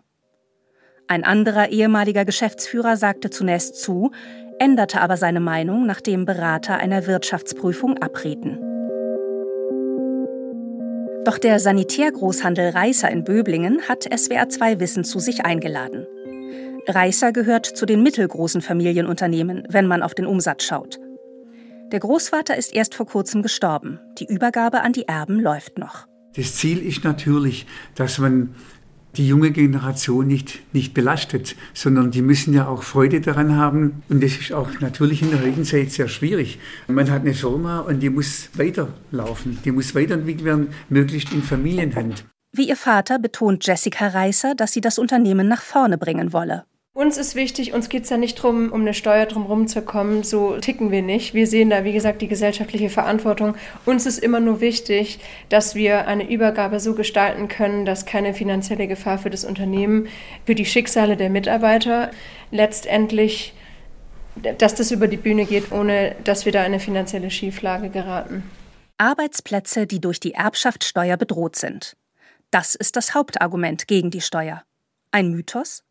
Ein 1.08 1.24
anderer 1.24 1.70
ehemaliger 1.70 2.24
Geschäftsführer 2.24 2.98
sagte 2.98 3.32
zunächst 3.32 3.82
zu, 3.82 4.12
änderte 4.60 5.02
aber 5.02 5.18
seine 5.18 5.40
Meinung, 5.40 5.88
nachdem 5.88 6.26
Berater 6.26 6.78
einer 6.78 7.08
Wirtschaftsprüfung 7.08 7.98
abrieten. 7.98 8.60
Doch 11.24 11.40
der 11.40 11.60
Sanitärgroßhandel 11.60 12.70
Reißer 12.70 13.10
in 13.10 13.24
Böblingen 13.24 13.82
hat 13.90 14.04
SWR 14.04 14.50
2 14.50 14.80
Wissen 14.80 15.04
zu 15.04 15.20
sich 15.20 15.46
eingeladen. 15.46 16.06
Reißer 16.88 17.32
gehört 17.34 17.66
zu 17.66 17.86
den 17.86 18.04
mittelgroßen 18.04 18.62
Familienunternehmen, 18.62 19.64
wenn 19.70 19.88
man 19.88 20.04
auf 20.04 20.14
den 20.14 20.26
Umsatz 20.26 20.64
schaut. 20.64 21.00
Der 21.92 22.02
Großvater 22.02 22.58
ist 22.58 22.74
erst 22.74 22.96
vor 22.96 23.06
kurzem 23.06 23.42
gestorben. 23.42 24.00
Die 24.20 24.26
Übergabe 24.26 24.82
an 24.82 24.92
die 24.92 25.08
Erben 25.08 25.40
läuft 25.40 25.78
noch. 25.78 26.06
Das 26.36 26.56
Ziel 26.56 26.86
ist 26.86 27.06
natürlich, 27.06 27.66
dass 27.96 28.18
man 28.18 28.56
die 29.16 29.28
junge 29.28 29.52
Generation 29.52 30.28
nicht, 30.28 30.62
nicht 30.74 30.94
belastet, 30.94 31.56
sondern 31.74 32.12
die 32.12 32.22
müssen 32.22 32.54
ja 32.54 32.68
auch 32.68 32.84
Freude 32.84 33.22
daran 33.22 33.56
haben. 33.56 34.04
Und 34.10 34.22
das 34.22 34.34
ist 34.38 34.52
auch 34.52 34.68
natürlich 34.82 35.22
in 35.22 35.32
der 35.32 35.40
heutigen 35.40 35.64
Zeit 35.64 35.92
sehr 35.92 36.10
schwierig. 36.10 36.60
Man 36.88 37.10
hat 37.10 37.22
eine 37.22 37.34
Firma 37.34 37.80
und 37.80 38.02
die 38.02 38.10
muss 38.10 38.50
weiterlaufen, 38.54 39.58
die 39.64 39.72
muss 39.72 39.96
weiterentwickelt 39.96 40.46
werden, 40.46 40.68
möglichst 40.90 41.32
in 41.32 41.42
Familienhand. 41.42 42.26
Wie 42.52 42.68
ihr 42.68 42.76
Vater 42.76 43.18
betont 43.18 43.66
Jessica 43.66 44.08
Reißer, 44.08 44.56
dass 44.56 44.74
sie 44.74 44.82
das 44.82 45.00
Unternehmen 45.00 45.48
nach 45.48 45.62
vorne 45.62 45.98
bringen 45.98 46.34
wolle. 46.34 46.66
Uns 46.98 47.18
ist 47.18 47.36
wichtig, 47.36 47.74
uns 47.74 47.90
geht 47.90 48.06
es 48.06 48.10
ja 48.10 48.18
nicht 48.18 48.40
darum, 48.40 48.72
um 48.72 48.82
eine 48.82 48.96
Steuer 48.96 49.28
drumherum 49.28 49.68
zu 49.68 49.84
kommen. 49.84 50.24
So 50.24 50.58
ticken 50.58 50.90
wir 50.90 51.04
nicht. 51.04 51.36
Wir 51.36 51.46
sehen 51.46 51.70
da, 51.70 51.84
wie 51.84 51.94
gesagt, 51.94 52.24
die 52.24 52.28
gesellschaftliche 52.28 52.90
Verantwortung. 52.90 53.54
Uns 53.86 54.08
ist 54.08 54.18
immer 54.18 54.40
nur 54.40 54.62
wichtig, 54.62 55.20
dass 55.50 55.76
wir 55.76 56.08
eine 56.08 56.28
Übergabe 56.28 56.80
so 56.80 56.96
gestalten 56.96 57.50
können, 57.50 57.86
dass 57.86 58.08
keine 58.08 58.34
finanzielle 58.34 58.88
Gefahr 58.88 59.20
für 59.20 59.30
das 59.30 59.46
Unternehmen, 59.46 60.08
für 60.48 60.56
die 60.56 60.66
Schicksale 60.66 61.18
der 61.18 61.30
Mitarbeiter 61.30 62.10
letztendlich, 62.50 63.54
dass 64.58 64.74
das 64.74 64.90
über 64.90 65.08
die 65.08 65.18
Bühne 65.18 65.46
geht, 65.46 65.72
ohne 65.72 66.16
dass 66.24 66.46
wir 66.46 66.52
da 66.52 66.62
in 66.62 66.74
eine 66.74 66.80
finanzielle 66.80 67.30
Schieflage 67.30 67.92
geraten. 67.92 68.42
Arbeitsplätze, 68.98 69.86
die 69.86 70.02
durch 70.02 70.20
die 70.20 70.34
Erbschaftssteuer 70.34 71.16
bedroht 71.18 71.58
sind. 71.58 71.96
Das 72.50 72.74
ist 72.74 72.96
das 72.96 73.14
Hauptargument 73.14 73.88
gegen 73.88 74.10
die 74.10 74.22
Steuer. 74.22 74.64
Ein 75.12 75.30
Mythos? 75.30 75.84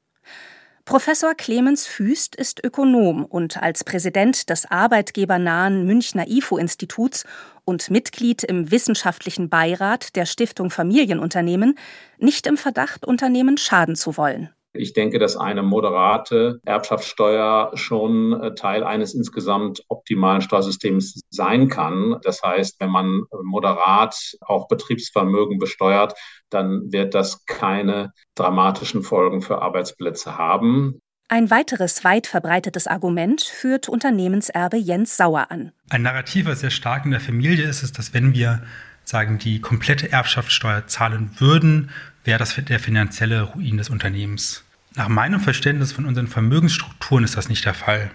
Professor 0.86 1.34
Clemens 1.34 1.84
Füst 1.88 2.36
ist 2.36 2.64
Ökonom 2.64 3.24
und 3.24 3.60
als 3.60 3.82
Präsident 3.82 4.48
des 4.50 4.66
arbeitgebernahen 4.66 5.84
Münchner 5.84 6.28
IFO-Instituts 6.28 7.24
und 7.64 7.90
Mitglied 7.90 8.44
im 8.44 8.70
wissenschaftlichen 8.70 9.48
Beirat 9.48 10.14
der 10.14 10.26
Stiftung 10.26 10.70
Familienunternehmen 10.70 11.76
nicht 12.18 12.46
im 12.46 12.56
Verdacht, 12.56 13.04
Unternehmen 13.04 13.58
schaden 13.58 13.96
zu 13.96 14.16
wollen. 14.16 14.50
Ich 14.78 14.92
denke, 14.92 15.18
dass 15.18 15.36
eine 15.36 15.62
moderate 15.62 16.60
Erbschaftssteuer 16.64 17.72
schon 17.74 18.32
äh, 18.32 18.54
Teil 18.54 18.84
eines 18.84 19.14
insgesamt 19.14 19.82
optimalen 19.88 20.40
Steuersystems 20.40 21.22
sein 21.30 21.68
kann. 21.68 22.16
Das 22.22 22.42
heißt, 22.42 22.80
wenn 22.80 22.90
man 22.90 23.22
moderat 23.42 24.16
auch 24.40 24.68
Betriebsvermögen 24.68 25.58
besteuert, 25.58 26.14
dann 26.50 26.92
wird 26.92 27.14
das 27.14 27.44
keine 27.46 28.12
dramatischen 28.34 29.02
Folgen 29.02 29.42
für 29.42 29.60
Arbeitsplätze 29.62 30.38
haben. 30.38 31.00
Ein 31.28 31.50
weiteres 31.50 32.04
weit 32.04 32.28
verbreitetes 32.28 32.86
Argument 32.86 33.42
führt 33.42 33.88
Unternehmenserbe 33.88 34.76
Jens 34.76 35.16
Sauer 35.16 35.50
an. 35.50 35.72
Ein 35.90 36.02
Narrativ, 36.02 36.46
was 36.46 36.60
sehr 36.60 36.70
stark 36.70 37.04
in 37.04 37.10
der 37.10 37.20
Familie 37.20 37.68
ist, 37.68 37.82
ist, 37.82 37.98
dass 37.98 38.14
wenn 38.14 38.32
wir 38.32 38.62
sagen, 39.02 39.38
die 39.38 39.60
komplette 39.60 40.12
Erbschaftssteuer 40.12 40.86
zahlen 40.86 41.30
würden, 41.38 41.90
wäre 42.22 42.38
das 42.38 42.54
der 42.54 42.78
finanzielle 42.78 43.42
Ruin 43.42 43.76
des 43.76 43.90
Unternehmens. 43.90 44.64
Nach 44.96 45.08
meinem 45.08 45.40
Verständnis 45.40 45.92
von 45.92 46.06
unseren 46.06 46.26
Vermögensstrukturen 46.26 47.22
ist 47.22 47.36
das 47.36 47.50
nicht 47.50 47.66
der 47.66 47.74
Fall. 47.74 48.10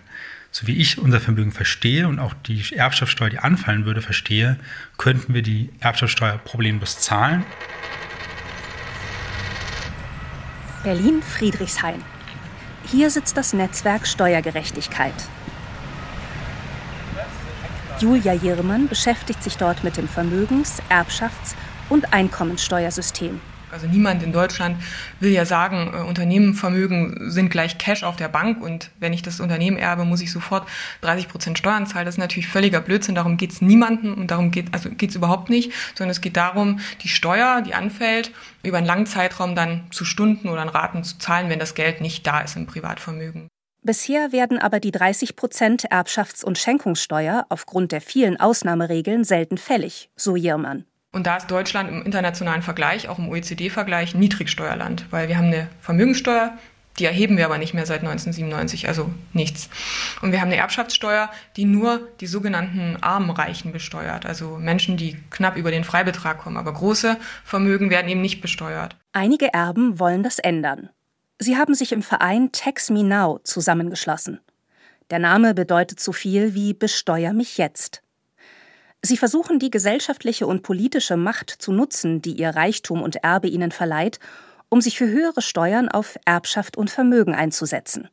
So 0.49 0.65
wie 0.65 0.77
ich 0.77 0.97
unser 0.97 1.19
Vermögen 1.19 1.51
verstehe 1.51 2.07
und 2.07 2.17
auch 2.17 2.33
die 2.33 2.65
Erbschaftssteuer, 2.73 3.29
die 3.29 3.37
anfallen 3.37 3.85
würde, 3.85 4.01
verstehe, 4.01 4.57
könnten 4.97 5.35
wir 5.35 5.43
die 5.43 5.69
Erbschaftssteuer 5.79 6.39
problemlos 6.39 6.99
zahlen. 6.99 7.45
Berlin 10.83 11.21
Friedrichshain. 11.21 12.01
Hier 12.87 13.11
sitzt 13.11 13.37
das 13.37 13.53
Netzwerk 13.53 14.07
Steuergerechtigkeit. 14.07 15.13
Julia 17.99 18.33
Jirmann 18.33 18.87
beschäftigt 18.87 19.43
sich 19.43 19.57
dort 19.57 19.83
mit 19.83 19.97
dem 19.97 20.07
Vermögens-, 20.07 20.81
Erbschafts- 20.89 21.53
und 21.89 22.11
Einkommensteuersystem. 22.11 23.39
Also 23.71 23.87
niemand 23.87 24.21
in 24.21 24.33
Deutschland 24.33 24.77
will 25.19 25.31
ja 25.31 25.45
sagen, 25.45 25.91
äh, 25.93 26.01
Unternehmenvermögen 26.01 27.31
sind 27.31 27.49
gleich 27.49 27.77
Cash 27.77 28.03
auf 28.03 28.15
der 28.17 28.27
Bank 28.27 28.61
und 28.61 28.91
wenn 28.99 29.13
ich 29.13 29.21
das 29.21 29.39
Unternehmen 29.39 29.77
erbe, 29.77 30.03
muss 30.03 30.21
ich 30.21 30.31
sofort 30.31 30.67
30 31.01 31.29
Prozent 31.29 31.57
Steuern 31.57 31.87
zahlen. 31.87 32.05
Das 32.05 32.15
ist 32.15 32.19
natürlich 32.19 32.47
völliger 32.47 32.81
Blödsinn. 32.81 33.15
Darum 33.15 33.37
geht 33.37 33.51
es 33.51 33.61
niemandem 33.61 34.13
und 34.13 34.31
darum 34.31 34.51
geht 34.51 34.73
also 34.73 34.89
geht's 34.89 35.15
überhaupt 35.15 35.49
nicht, 35.49 35.71
sondern 35.95 36.11
es 36.11 36.21
geht 36.21 36.37
darum, 36.37 36.79
die 37.01 37.07
Steuer, 37.07 37.61
die 37.61 37.73
anfällt, 37.73 38.31
über 38.63 38.77
einen 38.77 38.87
langen 38.87 39.05
Zeitraum 39.05 39.55
dann 39.55 39.83
zu 39.91 40.05
Stunden 40.05 40.49
oder 40.49 40.63
in 40.63 40.69
Raten 40.69 41.03
zu 41.03 41.17
zahlen, 41.17 41.49
wenn 41.49 41.59
das 41.59 41.75
Geld 41.75 42.01
nicht 42.01 42.27
da 42.27 42.41
ist 42.41 42.55
im 42.55 42.67
Privatvermögen. 42.67 43.47
Bisher 43.83 44.31
werden 44.31 44.59
aber 44.59 44.79
die 44.79 44.91
30 44.91 45.35
Prozent 45.35 45.91
Erbschafts- 45.91 46.45
und 46.45 46.59
Schenkungssteuer 46.59 47.47
aufgrund 47.49 47.91
der 47.91 48.01
vielen 48.01 48.39
Ausnahmeregeln 48.39 49.23
selten 49.23 49.57
fällig, 49.57 50.11
so 50.15 50.35
Jirmann. 50.35 50.85
Und 51.13 51.27
da 51.27 51.37
ist 51.37 51.51
Deutschland 51.51 51.89
im 51.89 52.03
internationalen 52.03 52.61
Vergleich, 52.61 53.09
auch 53.09 53.19
im 53.19 53.27
OECD-Vergleich, 53.27 54.15
Niedrigsteuerland, 54.15 55.05
weil 55.11 55.27
wir 55.27 55.37
haben 55.37 55.47
eine 55.47 55.67
Vermögenssteuer, 55.81 56.57
die 56.99 57.05
erheben 57.05 57.37
wir 57.37 57.45
aber 57.45 57.57
nicht 57.57 57.73
mehr 57.73 57.85
seit 57.85 57.99
1997, 57.99 58.87
also 58.87 59.09
nichts. 59.33 59.69
Und 60.21 60.31
wir 60.31 60.39
haben 60.39 60.47
eine 60.47 60.57
Erbschaftssteuer, 60.57 61.29
die 61.57 61.65
nur 61.65 62.07
die 62.19 62.27
sogenannten 62.27 62.97
armen 63.01 63.29
Reichen 63.29 63.71
besteuert, 63.71 64.25
also 64.25 64.57
Menschen, 64.57 64.97
die 64.97 65.17
knapp 65.31 65.57
über 65.57 65.71
den 65.71 65.83
Freibetrag 65.83 66.39
kommen. 66.39 66.57
Aber 66.57 66.73
große 66.73 67.17
Vermögen 67.43 67.89
werden 67.89 68.09
eben 68.09 68.21
nicht 68.21 68.41
besteuert. 68.41 68.95
Einige 69.13 69.53
Erben 69.53 69.99
wollen 69.99 70.23
das 70.23 70.39
ändern. 70.39 70.89
Sie 71.39 71.57
haben 71.57 71.73
sich 71.73 71.91
im 71.91 72.03
Verein 72.03 72.51
Tax 72.51 72.89
Me 72.89 73.03
Now 73.03 73.39
zusammengeschlossen. 73.43 74.39
Der 75.09 75.19
Name 75.19 75.53
bedeutet 75.53 75.99
so 75.99 76.11
viel 76.11 76.53
wie 76.53 76.73
Besteuer 76.73 77.33
mich 77.33 77.57
jetzt. 77.57 78.01
Sie 79.03 79.17
versuchen 79.17 79.57
die 79.57 79.71
gesellschaftliche 79.71 80.45
und 80.45 80.61
politische 80.61 81.17
Macht 81.17 81.49
zu 81.49 81.71
nutzen, 81.71 82.21
die 82.21 82.33
ihr 82.33 82.49
Reichtum 82.49 83.01
und 83.01 83.17
Erbe 83.17 83.47
ihnen 83.47 83.71
verleiht, 83.71 84.19
um 84.69 84.79
sich 84.79 84.97
für 84.97 85.07
höhere 85.07 85.41
Steuern 85.41 85.89
auf 85.89 86.17
Erbschaft 86.25 86.77
und 86.77 86.91
Vermögen 86.91 87.33
einzusetzen. 87.33 88.09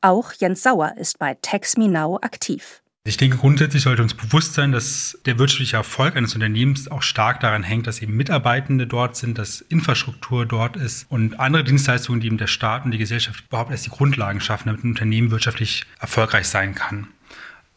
Auch 0.00 0.32
Jens 0.32 0.62
Sauer 0.62 0.94
ist 0.96 1.18
bei 1.18 1.36
Tax 1.42 1.76
Me 1.76 1.88
Now 1.88 2.18
aktiv. 2.22 2.82
Ich 3.04 3.16
denke, 3.16 3.36
grundsätzlich 3.36 3.82
sollte 3.82 4.02
uns 4.02 4.14
bewusst 4.14 4.54
sein, 4.54 4.70
dass 4.70 5.18
der 5.26 5.36
wirtschaftliche 5.40 5.76
Erfolg 5.76 6.14
eines 6.14 6.36
Unternehmens 6.36 6.88
auch 6.88 7.02
stark 7.02 7.40
daran 7.40 7.64
hängt, 7.64 7.88
dass 7.88 8.00
eben 8.00 8.16
Mitarbeitende 8.16 8.86
dort 8.86 9.16
sind, 9.16 9.38
dass 9.38 9.60
Infrastruktur 9.60 10.46
dort 10.46 10.76
ist 10.76 11.06
und 11.10 11.40
andere 11.40 11.64
Dienstleistungen, 11.64 12.20
die 12.20 12.28
eben 12.28 12.38
der 12.38 12.46
Staat 12.46 12.84
und 12.84 12.92
die 12.92 12.98
Gesellschaft 12.98 13.42
überhaupt 13.48 13.72
erst 13.72 13.86
die 13.86 13.90
Grundlagen 13.90 14.40
schaffen, 14.40 14.68
damit 14.68 14.84
ein 14.84 14.90
Unternehmen 14.90 15.32
wirtschaftlich 15.32 15.84
erfolgreich 15.98 16.46
sein 16.46 16.76
kann. 16.76 17.08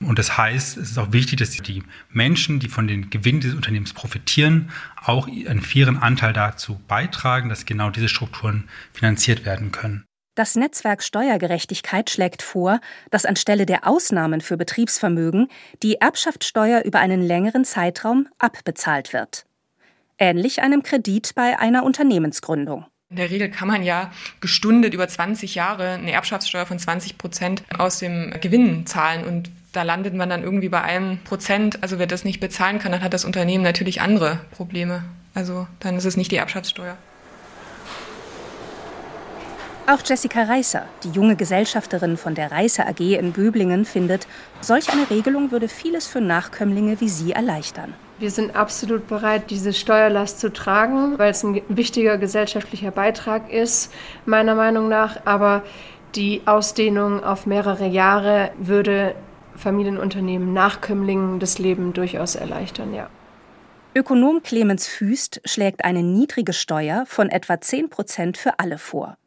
Und 0.01 0.19
das 0.19 0.37
heißt, 0.37 0.77
es 0.77 0.91
ist 0.91 0.97
auch 0.97 1.13
wichtig, 1.13 1.39
dass 1.39 1.51
die 1.51 1.83
Menschen, 2.09 2.59
die 2.59 2.67
von 2.67 2.87
den 2.87 3.09
Gewinnen 3.09 3.39
dieses 3.39 3.55
Unternehmens 3.55 3.93
profitieren, 3.93 4.71
auch 5.01 5.27
einen 5.27 5.61
fairen 5.61 5.97
Anteil 5.97 6.33
dazu 6.33 6.79
beitragen, 6.87 7.49
dass 7.49 7.65
genau 7.65 7.89
diese 7.89 8.09
Strukturen 8.09 8.69
finanziert 8.93 9.45
werden 9.45 9.71
können. 9.71 10.03
Das 10.35 10.55
Netzwerk 10.55 11.01
Steuergerechtigkeit 11.01 12.09
schlägt 12.09 12.41
vor, 12.41 12.81
dass 13.09 13.25
anstelle 13.25 13.65
der 13.65 13.87
Ausnahmen 13.87 14.41
für 14.41 14.57
Betriebsvermögen 14.57 15.47
die 15.81 15.95
Erbschaftssteuer 15.95 16.81
über 16.83 16.99
einen 16.99 17.21
längeren 17.21 17.63
Zeitraum 17.63 18.27
abbezahlt 18.37 19.13
wird. 19.13 19.45
Ähnlich 20.17 20.61
einem 20.61 20.83
Kredit 20.83 21.35
bei 21.35 21.57
einer 21.57 21.83
Unternehmensgründung. 21.83 22.85
In 23.09 23.15
der 23.15 23.29
Regel 23.29 23.49
kann 23.49 23.69
man 23.69 23.83
ja 23.83 24.11
gestundet 24.41 24.93
über 24.93 25.07
20 25.07 25.55
Jahre 25.55 25.91
eine 25.91 26.11
Erbschaftssteuer 26.11 26.65
von 26.65 26.79
20 26.79 27.17
Prozent 27.17 27.63
aus 27.77 27.99
dem 27.99 28.33
Gewinn 28.41 28.85
zahlen 28.85 29.23
und 29.23 29.51
da 29.75 29.83
landet 29.83 30.13
man 30.13 30.29
dann 30.29 30.43
irgendwie 30.43 30.69
bei 30.69 30.81
einem 30.81 31.19
Prozent. 31.23 31.83
Also 31.83 31.99
wer 31.99 32.07
das 32.07 32.23
nicht 32.23 32.39
bezahlen 32.39 32.79
kann, 32.79 32.91
dann 32.91 33.03
hat 33.03 33.13
das 33.13 33.25
Unternehmen 33.25 33.63
natürlich 33.63 34.01
andere 34.01 34.39
Probleme. 34.51 35.03
Also 35.33 35.67
dann 35.79 35.97
ist 35.97 36.05
es 36.05 36.17
nicht 36.17 36.31
die 36.31 36.37
Erbschaftssteuer. 36.37 36.97
Auch 39.87 39.99
Jessica 40.03 40.41
Reißer, 40.41 40.83
die 41.03 41.09
junge 41.11 41.35
Gesellschafterin 41.35 42.17
von 42.17 42.33
der 42.33 42.51
Reißer 42.51 42.87
AG 42.87 43.01
in 43.01 43.33
Böblingen, 43.33 43.85
findet, 43.85 44.25
solch 44.59 44.89
eine 44.89 45.07
Regelung 45.11 45.51
würde 45.51 45.67
vieles 45.67 46.07
für 46.07 46.21
Nachkömmlinge 46.21 46.99
wie 47.01 47.09
sie 47.09 47.33
erleichtern. 47.33 47.93
Wir 48.17 48.31
sind 48.31 48.55
absolut 48.55 49.07
bereit, 49.07 49.51
diese 49.51 49.73
Steuerlast 49.73 50.39
zu 50.39 50.51
tragen, 50.51 51.19
weil 51.19 51.31
es 51.31 51.43
ein 51.43 51.61
wichtiger 51.67 52.17
gesellschaftlicher 52.17 52.89
Beitrag 52.89 53.51
ist, 53.51 53.93
meiner 54.25 54.55
Meinung 54.55 54.89
nach. 54.89 55.17
Aber 55.25 55.61
die 56.15 56.41
Ausdehnung 56.45 57.23
auf 57.23 57.45
mehrere 57.45 57.85
Jahre 57.85 58.51
würde 58.57 59.15
Familienunternehmen, 59.57 60.53
Nachkömmlingen 60.53 61.39
das 61.39 61.59
Leben 61.59 61.93
durchaus 61.93 62.35
erleichtern, 62.35 62.93
ja. 62.93 63.09
Ökonom 63.95 64.43
Clemens 64.43 64.87
Füst 64.87 65.41
schlägt 65.45 65.85
eine 65.85 66.03
niedrige 66.03 66.53
Steuer 66.53 67.05
von 67.07 67.29
etwa 67.29 67.61
10 67.61 67.89
Prozent 67.89 68.37
für 68.37 68.59
alle 68.59 68.77
vor 68.77 69.17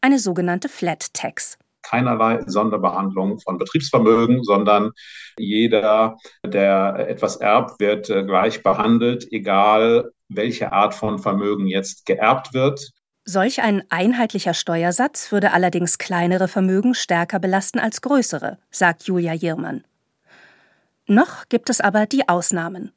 eine 0.00 0.18
sogenannte 0.18 0.68
Flat 0.68 1.12
Tax. 1.14 1.58
Keinerlei 1.82 2.42
Sonderbehandlung 2.46 3.40
von 3.40 3.58
Betriebsvermögen, 3.58 4.44
sondern 4.44 4.90
jeder, 5.38 6.16
der 6.44 7.08
etwas 7.08 7.36
erbt, 7.36 7.80
wird 7.80 8.10
äh, 8.10 8.22
gleich 8.24 8.62
behandelt, 8.62 9.26
egal 9.32 10.10
welche 10.28 10.72
Art 10.72 10.94
von 10.94 11.18
Vermögen 11.18 11.66
jetzt 11.66 12.06
geerbt 12.06 12.52
wird. 12.52 12.90
Solch 13.32 13.62
ein 13.62 13.84
einheitlicher 13.90 14.54
Steuersatz 14.54 15.30
würde 15.30 15.52
allerdings 15.52 15.98
kleinere 15.98 16.48
Vermögen 16.48 16.96
stärker 16.96 17.38
belasten 17.38 17.78
als 17.78 18.02
größere, 18.02 18.58
sagt 18.72 19.04
Julia 19.04 19.34
Jirmann. 19.34 19.84
Noch 21.06 21.48
gibt 21.48 21.70
es 21.70 21.80
aber 21.80 22.06
die 22.06 22.28
Ausnahmen. 22.28 22.90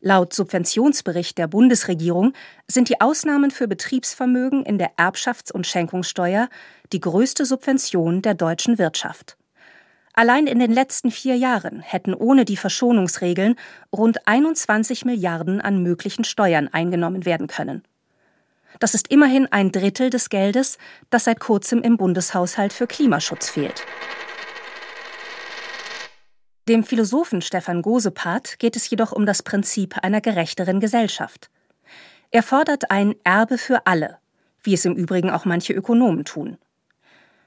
Laut 0.00 0.34
Subventionsbericht 0.34 1.38
der 1.38 1.46
Bundesregierung 1.46 2.34
sind 2.66 2.90
die 2.90 3.00
Ausnahmen 3.00 3.50
für 3.50 3.66
Betriebsvermögen 3.68 4.66
in 4.66 4.76
der 4.76 4.98
Erbschafts- 4.98 5.50
und 5.50 5.66
Schenkungssteuer 5.66 6.50
die 6.92 7.00
größte 7.00 7.46
Subvention 7.46 8.20
der 8.20 8.34
deutschen 8.34 8.76
Wirtschaft. 8.76 9.38
Allein 10.12 10.46
in 10.46 10.58
den 10.58 10.72
letzten 10.72 11.10
vier 11.10 11.36
Jahren 11.36 11.80
hätten 11.80 12.12
ohne 12.12 12.44
die 12.44 12.58
Verschonungsregeln 12.58 13.56
rund 13.96 14.28
21 14.28 15.06
Milliarden 15.06 15.62
an 15.62 15.82
möglichen 15.82 16.24
Steuern 16.24 16.68
eingenommen 16.68 17.24
werden 17.24 17.46
können. 17.46 17.82
Das 18.80 18.94
ist 18.94 19.10
immerhin 19.10 19.46
ein 19.50 19.72
Drittel 19.72 20.10
des 20.10 20.28
Geldes, 20.28 20.78
das 21.10 21.24
seit 21.24 21.40
kurzem 21.40 21.82
im 21.82 21.96
Bundeshaushalt 21.96 22.72
für 22.72 22.86
Klimaschutz 22.86 23.50
fehlt. 23.50 23.84
Dem 26.68 26.84
Philosophen 26.84 27.40
Stefan 27.40 27.80
Gosepart 27.80 28.58
geht 28.58 28.76
es 28.76 28.90
jedoch 28.90 29.12
um 29.12 29.24
das 29.24 29.42
Prinzip 29.42 29.96
einer 30.04 30.20
gerechteren 30.20 30.80
Gesellschaft. 30.80 31.50
Er 32.30 32.42
fordert 32.42 32.90
ein 32.90 33.14
Erbe 33.24 33.56
für 33.56 33.86
alle, 33.86 34.18
wie 34.62 34.74
es 34.74 34.84
im 34.84 34.94
Übrigen 34.94 35.30
auch 35.30 35.46
manche 35.46 35.72
Ökonomen 35.72 36.26
tun. 36.26 36.58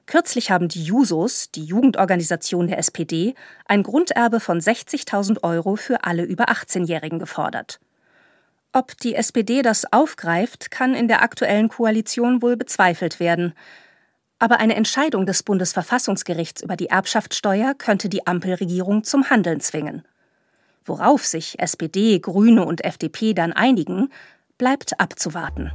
Kürzlich 0.08 0.50
haben 0.50 0.68
die 0.68 0.84
Jusos, 0.84 1.52
die 1.52 1.64
Jugendorganisation 1.64 2.68
der 2.68 2.80
SPD, 2.80 3.36
ein 3.66 3.84
Grunderbe 3.84 4.40
von 4.40 4.60
60.000 4.60 5.44
Euro 5.44 5.76
für 5.76 6.04
alle 6.04 6.24
über 6.24 6.50
18-Jährigen 6.50 7.20
gefordert. 7.20 7.80
Ob 8.74 8.98
die 8.98 9.16
SPD 9.16 9.62
das 9.62 9.92
aufgreift, 9.92 10.72
kann 10.72 10.94
in 10.94 11.10
der 11.10 11.22
aktuellen 11.22 11.68
Koalition 11.68 12.42
wohl 12.42 12.56
bezweifelt 12.56 13.20
werden. 13.20 13.54
Aber 14.40 14.60
eine 14.60 14.76
Entscheidung 14.76 15.26
des 15.26 15.44
Bundesverfassungsgerichts 15.44 16.64
über 16.64 16.78
die 16.78 16.88
Erbschaftssteuer 16.88 17.74
könnte 17.74 18.08
die 18.08 18.26
Ampelregierung 18.26 19.04
zum 19.04 19.30
Handeln 19.30 19.60
zwingen. 19.60 20.04
Worauf 20.86 21.26
sich 21.26 21.60
SPD, 21.60 22.20
Grüne 22.20 22.66
und 22.66 22.84
FDP 22.84 23.34
dann 23.34 23.54
einigen, 23.54 24.10
bleibt 24.58 25.00
abzuwarten. 25.00 25.72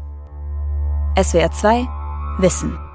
SWR 1.22 1.52
2 1.52 1.86
Wissen 2.38 2.85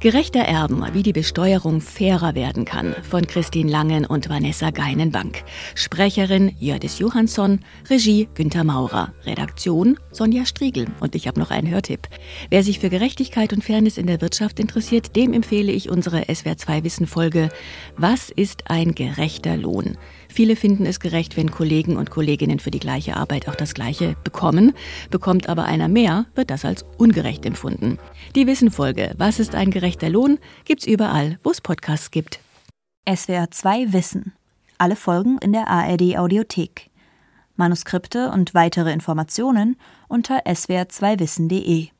Gerechter 0.00 0.40
Erben, 0.40 0.82
wie 0.94 1.02
die 1.02 1.12
Besteuerung 1.12 1.82
fairer 1.82 2.34
werden 2.34 2.64
kann, 2.64 2.96
von 3.02 3.26
Christine 3.26 3.70
Langen 3.70 4.06
und 4.06 4.30
Vanessa 4.30 4.70
Geinenbank. 4.70 5.44
Sprecherin 5.74 6.56
Jördis 6.58 6.98
Johansson, 6.98 7.60
Regie 7.90 8.26
Günter 8.32 8.64
Maurer, 8.64 9.12
Redaktion 9.26 9.98
Sonja 10.10 10.46
Striegel. 10.46 10.86
Und 11.00 11.14
ich 11.14 11.28
habe 11.28 11.38
noch 11.38 11.50
einen 11.50 11.68
Hörtipp. 11.68 12.08
Wer 12.48 12.62
sich 12.62 12.78
für 12.78 12.88
Gerechtigkeit 12.88 13.52
und 13.52 13.62
Fairness 13.62 13.98
in 13.98 14.06
der 14.06 14.22
Wirtschaft 14.22 14.58
interessiert, 14.58 15.16
dem 15.16 15.34
empfehle 15.34 15.70
ich 15.70 15.90
unsere 15.90 16.22
SWR2 16.22 16.82
Wissen 16.82 17.06
Folge 17.06 17.50
Was 17.98 18.30
ist 18.30 18.70
ein 18.70 18.94
gerechter 18.94 19.58
Lohn? 19.58 19.98
Viele 20.30 20.54
finden 20.54 20.86
es 20.86 21.00
gerecht, 21.00 21.36
wenn 21.36 21.50
Kollegen 21.50 21.96
und 21.96 22.10
Kolleginnen 22.10 22.60
für 22.60 22.70
die 22.70 22.78
gleiche 22.78 23.16
Arbeit 23.16 23.48
auch 23.48 23.56
das 23.56 23.74
Gleiche 23.74 24.14
bekommen. 24.22 24.72
Bekommt 25.10 25.48
aber 25.48 25.64
einer 25.64 25.88
mehr, 25.88 26.26
wird 26.34 26.50
das 26.50 26.64
als 26.64 26.84
ungerecht 26.98 27.44
empfunden. 27.44 27.98
Die 28.36 28.46
Wissenfolge 28.46 29.12
Was 29.18 29.40
ist 29.40 29.54
ein 29.54 29.70
gerechter 29.70 30.08
Lohn? 30.08 30.38
gibt's 30.64 30.86
überall, 30.86 31.38
wo 31.42 31.50
es 31.50 31.60
Podcasts 31.60 32.10
gibt. 32.10 32.40
SWR 33.12 33.50
2 33.50 33.92
Wissen. 33.92 34.32
Alle 34.78 34.96
Folgen 34.96 35.38
in 35.38 35.52
der 35.52 35.68
ARD 35.68 36.16
Audiothek. 36.16 36.90
Manuskripte 37.56 38.30
und 38.30 38.54
weitere 38.54 38.92
Informationen 38.92 39.76
unter 40.08 40.46
swr2wissen.de. 40.46 41.88